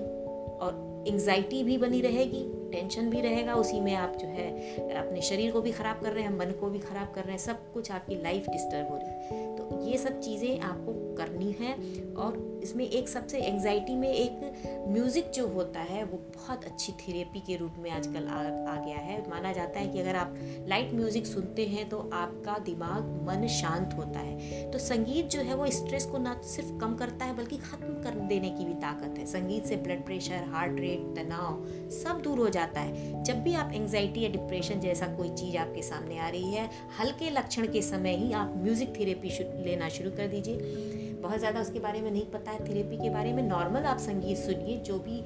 और 0.57 0.96
एंग्जाइटी 1.07 1.63
भी 1.63 1.77
बनी 1.77 2.01
रहेगी 2.01 2.43
टेंशन 2.71 3.09
भी 3.09 3.21
रहेगा, 3.21 3.53
उसी 3.53 3.79
में 3.79 3.95
आप 3.95 4.17
जो 4.17 4.27
है, 4.27 4.49
अपने 4.97 5.21
शरीर 5.21 5.51
को 5.51 5.61
भी 5.61 5.71
ख़राब 5.71 5.99
कर 6.01 6.11
रहे 6.11 6.23
हैं, 6.23 6.37
मन 6.37 6.51
को 6.51 6.69
भी 6.69 6.79
ख़राब 6.79 7.11
कर 7.15 7.21
रहे 7.21 7.31
हैं, 7.31 7.39
सब 7.39 7.71
कुछ 7.73 7.91
आपकी 7.91 8.15
लाइफ 8.15 8.49
डिस्टर्ब 8.49 8.87
हो 8.89 8.97
रही 8.97 9.07
है। 9.07 9.55
तो 9.57 9.85
ये 9.87 9.97
सब 9.97 10.19
चीज़ें 10.19 10.59
आपको 10.59 11.06
करनी 11.17 11.51
है। 11.59 11.73
और 12.15 12.45
इसमें 12.63 12.83
एक 12.85 13.09
सबसे 13.09 13.39
एंग्जाइटी 13.39 13.95
में 13.95 14.09
एक 14.09 14.85
म्यूज़िक 14.87 15.29
जो 15.31 15.47
होता 15.47 15.79
है 15.81 16.03
वो 16.03 16.17
बहुत 16.35 16.63
अच्छी 16.65 16.91
थेरेपी 16.99 17.39
के 17.39 17.55
रूप 17.57 17.75
में 17.79 17.89
आजकल 17.91 18.27
आ, 18.27 18.39
आ 18.39 18.75
गया 18.77 18.97
है। 18.97 19.19
माना 19.29 19.51
जाता 19.53 19.79
है 19.79 19.87
कि 19.87 19.99
अगर 19.99 20.15
आप 20.15 20.33
लाइट 20.69 20.93
म्यूज़िक 20.93 21.25
सुनते 21.25 21.65
हैं 21.67 21.87
तो 21.89 21.97
आपका 22.13 22.57
दिमाग 22.65 23.03
मन 23.27 23.47
शांत 23.51 23.93
होता 23.97 24.19
है। 24.19 24.71
तो 24.71 24.79
संगीत 24.79 25.29
जो 25.29 25.41
है 25.41 25.55
वो 25.55 25.69
स्ट्रेस 25.71 26.05
को 26.05 26.17
ना 26.17 26.39
सिर्फ़ 26.45 26.77
कम 26.79 26.95
करता 26.95 27.25
है 27.25 27.35
बल्कि 27.37 27.57
ख़त्म 27.59 27.93
कर 28.03 28.19
देने 28.27 28.49
की 28.49 28.65
भी 28.65 28.73
ताकत 28.81 29.17
है। 29.17 29.25
संगीत 29.25 29.65
से 29.65 29.75
ब्लड 29.77 30.05
प्रेशर 30.05 30.49
हार्ट 30.53 30.79
रेट 30.79 31.15
तनाव 31.15 31.63
सब 31.93 32.21
दूर 32.23 32.39
हो 32.39 32.49
जाता 32.49 32.81
है। 32.81 33.23
जब 33.23 33.41
भी 33.43 33.53
आप 33.55 33.71
एंग्जाइटी 33.73 34.23
या 34.23 34.29
डिप्रेशन 34.29 34.79
जैसा 34.79 35.07
कोई 35.17 35.29
चीज़ 35.31 35.57
आपके 35.57 35.81
सामने 35.83 36.19
आ 36.19 36.29
रही 36.29 36.51
है 36.51 36.69
हल्के 36.99 37.29
लक्षण 37.29 37.67
के 37.67 37.81
समय 37.83 38.15
ही 38.15 38.31
आप 38.33 38.53
म्यूज़िक 38.57 38.93
थेरेपी 38.99 39.29
लेना 39.63 39.89
शुरू 39.89 40.11
कर 40.11 40.27
दीजिए। 40.27 41.05
बहुत 41.27 41.39
ज़्यादा 41.39 41.61
उसके 41.61 41.79
बारे 41.79 42.01
में 42.01 42.11
नहीं 42.11 42.25
पता 42.25 42.51
है 42.51 42.67
थेरेपी 42.67 42.97
के 42.97 43.09
बारे 43.09 43.31
में 43.33 43.43
नॉर्मल 43.43 43.83
आप 43.83 43.97
संगीत 43.97 44.37
सुनिए, 44.37 44.77
जो 44.77 44.99
भी 44.99 45.21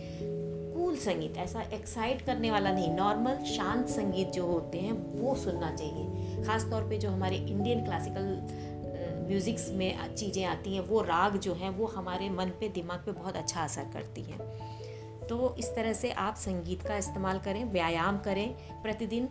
कूल 0.73 0.95
संगीत, 0.95 1.37
ऐसा 1.37 1.61
एक्साइट 1.61 2.21
करने 2.21 2.51
वाला 2.51 2.71
नहीं 2.71 2.93
नॉर्मल 2.93 3.43
शांत 3.45 3.87
संगीत 3.87 4.31
जो 4.31 4.45
होते 4.45 4.77
हैं, 4.77 4.93
वो 5.21 5.35
सुनना 5.35 5.69
चाहिए। 5.75 6.43
ख़ास 6.43 6.65
तौर 6.69 6.89
पे 6.89 6.97
जो 6.97 7.09
हमारे 7.09 7.35
इंडियन 7.35 7.85
क्लासिकल 7.85 8.23
म्यूज़िक्स 9.27 9.69
में 9.71 10.15
चीज़ें 10.15 10.43
आती 10.45 10.75
हैं, 10.75 10.81
वो 10.81 11.01
राग 11.01 11.37
जो 11.37 11.53
हैं, 11.53 11.69
वो 11.69 11.85
हमारे 11.85 12.29
मन 12.29 12.51
पे, 12.59 12.69
दिमाग 12.69 12.99
पे 12.99 13.11
बहुत 13.11 13.35
अच्छा 13.35 13.63
असर 13.63 13.83
करती 13.93 14.21
हैं। 14.21 14.39
तो 15.27 15.55
इस 15.59 15.75
तरह 15.75 15.93
से 15.93 16.11
आप 16.11 16.35
संगीत 16.35 16.81
का 16.81 16.97
इस्तेमाल 16.97 17.39
करें, 17.39 17.63
व्यायाम 17.65 18.17
करें, 18.17 18.47
प्रतिदिन 18.83 19.29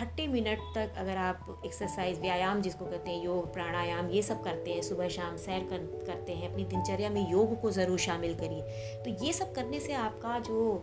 थर्टी 0.00 0.26
मिनट 0.26 0.58
तक 0.74 0.94
अगर 0.98 1.16
आप 1.16 1.62
एक्सरसाइज 1.66 2.18
व्यायाम 2.20 2.60
जिसको 2.62 2.84
कहते 2.84 3.10
हैं 3.10 3.24
योग 3.24 3.52
प्राणायाम 3.54 4.08
ये 4.10 4.22
सब 4.22 4.42
करते 4.44 4.70
हैं 4.70 4.82
सुबह 4.82 5.08
शाम 5.08 5.36
सैर 5.36 5.66
कर, 5.70 5.78
करते 6.06 6.32
हैं 6.32 6.50
अपनी 6.50 6.64
दिनचर्या 6.64 7.10
में 7.10 7.30
योग 7.30 7.60
को 7.60 7.70
ज़रूर 7.70 7.98
शामिल 7.98 8.34
करिए। 8.34 8.62
तो 9.04 9.24
ये 9.24 9.32
सब 9.32 9.52
करने 9.54 9.80
से 9.80 9.92
आपका 9.92 10.38
जो 10.38 10.82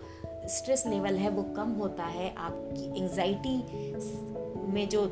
स्ट्रेस 0.49 0.83
लेवल 0.87 1.15
है 1.15 1.29
वो 1.29 1.43
कम 1.55 1.71
होता 1.71 2.03
है 2.05 2.33
आपकी 2.37 3.03
एंजाइटी 3.03 3.57
में 4.73 4.87
जो 4.89 5.03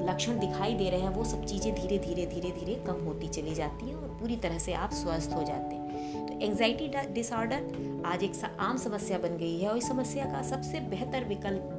लक्षण 0.00 0.38
दिखाई 0.38 0.74
दे 0.74 0.90
रहे 0.90 1.00
हैं 1.00 1.08
वो 1.08 1.24
सब 1.24 1.44
चीज़ें 1.44 1.74
धीरे 1.74 1.98
धीरे 1.98 2.26
धीरे 2.26 2.50
धीरे 2.50 2.74
कम 2.86 3.04
होती 3.04 3.28
चली 3.28 3.54
जाती 3.54 3.88
हैं 3.88 3.94
और 3.94 4.08
पूरी 4.20 4.36
तरह 4.36 4.58
से 4.58 4.72
आप 4.74 4.92
स्वस्थ 4.92 5.32
हो 5.32 5.42
जाते 5.42 5.74
हैं। 5.74 6.26
तो 6.26 6.40
एंजाइटी 6.46 6.88
डिसऑर्डर 7.14 8.02
आज 8.06 8.22
एक 8.24 8.32
आम 8.60 8.76
समस्या 8.76 9.18
बन 9.18 9.36
गई 9.36 9.58
है 9.58 9.68
और 9.68 9.78
इस 9.78 9.88
समस्या 9.88 10.24
का 10.24 10.42
सबसे 10.48 10.80
बेहतर 10.90 11.24
विकल्प 11.24 11.76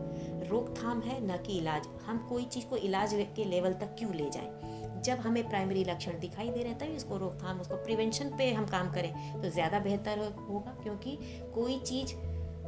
रोकथाम 0.52 1.02
है, 1.02 1.20
न 1.28 1.38
कि 1.38 1.58
इलाज। 1.58 1.88
हम 2.06 2.18
कोई 2.30 2.46
चीज़ 2.46 2.66
को 2.66 2.78
इलाज 2.78 3.14
के 3.36 3.46
लेवल 3.46 3.74
तक 3.74 3.96
क्यों 4.00 4.14
ले 4.16 4.30
जाएँ? 4.30 5.02
जब 5.04 5.20
हमें 5.20 5.48
प्राइमरी 5.50 5.84
लक्षण 5.84 6.20
दिखाई 6.20 6.50
दे 6.50 6.60
रहे 6.60 6.72
हैं, 6.72 6.78
तभी 6.80 6.96
उसको 6.96 7.18
रोकथाम, 7.18 7.60
उसको 7.60 7.76
प्रिवेंशन 7.76 8.30
पे 8.38 8.52
हम 8.54 8.66
काम 8.66 8.92
करें। 8.92 9.42
तो 9.42 9.50
ज़्यादा 9.50 9.80
बेहतर 9.80 10.20
होगा, 10.50 10.72
क्योंकि 10.84 11.18
कोई 11.56 11.80
चीज़ 11.80 12.14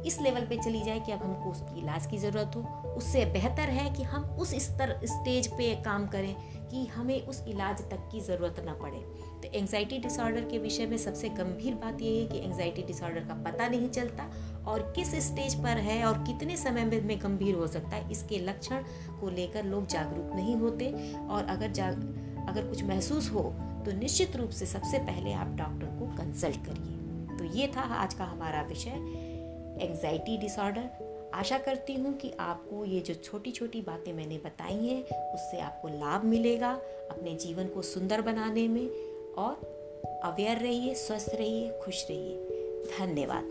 इस 0.06 0.20
लेवल 0.20 0.46
पे 0.46 0.56
चली 0.56 0.82
जाए 0.82 1.00
कि 1.00 1.12
अब 1.12 1.22
हमको 1.22 1.50
उसकी 1.50 1.80
इलाज 1.80 2.06
की 2.06 2.18
ज़रूरत 2.18 2.56
हो। 2.56 2.62
उससे 2.96 3.24
बेहतर 3.24 3.70
है 3.70 3.90
कि 3.90 4.02
हम 4.02 4.24
उस 4.36 4.54
स्तर 4.54 4.98
स्टेज 5.04 5.46
पे 5.48 5.74
काम 5.74 6.06
करें 6.06 6.34
कि 6.68 6.84
हमें 6.86 7.26
उस 7.26 7.44
इलाज 7.48 7.80
तक 7.90 8.08
की 8.12 8.20
ज़रूरत 8.20 8.60
ना 8.66 8.74
पड़े। 8.74 8.98
एंजाइटी 9.54 9.98
डिसऑर्डर 9.98 10.40
के 10.40 10.58
विषय 10.58 10.86
में 10.86 10.96
सबसे 10.96 11.28
गंभीर 11.28 11.74
बात 11.74 12.00
यह 12.00 12.20
है 12.20 12.26
कि 12.28 12.38
एंजाइटी 12.38 12.82
डिसऑर्डर 12.82 13.20
का 13.20 13.34
पता 13.34 13.68
नहीं 13.68 13.88
चलता 13.88 14.24
और 14.66 14.92
किस 14.96 15.14
स्टेज 15.14 15.54
पर 15.54 15.78
है 15.78 16.04
और 16.04 16.18
कितने 16.18 16.56
समय 16.56 16.84
में, 16.84 17.04
में 17.04 17.18
गंभीर 17.22 17.54
हो 17.54 17.66
सकता 17.66 17.88
है 17.88 18.10
इसके 18.10 18.38
लक्षण 18.38 18.82
को 19.20 19.30
लेकर 19.30 19.64
लोग 19.64 19.86
जागरूक 19.86 20.34
नहीं 20.34 20.56
होते 20.56 21.14
और 21.16 21.44
अगर 21.44 21.70
जाग 21.70 21.94
अगर 22.48 22.66
कुछ 22.66 22.84
महसूस 22.84 23.30
हो 23.30 23.42
तो 23.86 23.92
निश्चित 23.92 24.36
रूप 24.36 24.50
से 24.50 24.66
सबसे 24.66 24.98
पहले 24.98 25.32
आप 25.32 25.46
डॉक्टर 25.46 25.86
को 25.86 26.16
कंसल्ट 26.16 26.56
करिए। 26.56 27.38
तो 27.38 27.44
ये 27.44 27.66
था 27.66 27.80
आज 27.80 28.14
का 28.14 28.24
हमारा 28.24 28.62
विषय 28.62 28.90
एंग्जाइटी 29.80 30.36
डिसऑर्डर 30.38 31.14
आशा 31.34 31.58
करती 31.58 31.94
हूँ 31.94 32.12
कि 32.12 32.32
आपको 32.40 32.84
ये 32.84 33.00
जो 33.00 33.14
छोटी 33.14 33.50
छोटी 33.50 33.80
बातें 33.80 34.12
मैंने 34.12 34.38
बताई 34.38 34.86
हैं 34.86 35.34
उससे 35.34 35.60
आपको 35.60 35.88
लाभ 35.88 36.24
मिलेगा 36.24 36.70
अपने 37.10 37.34
जीवन 37.34 37.66
को 37.66 37.82
सुंदर 37.82 38.20
बनाने 38.22 38.68
में। 38.68 39.13
और 39.38 40.20
अवेयर 40.24 40.58
रहिए 40.58 40.94
स्वस्थ 40.94 41.30
रहिए 41.34 41.80
खुश 41.82 42.06
रहिए। 42.10 42.36
धन्यवाद। 42.98 43.50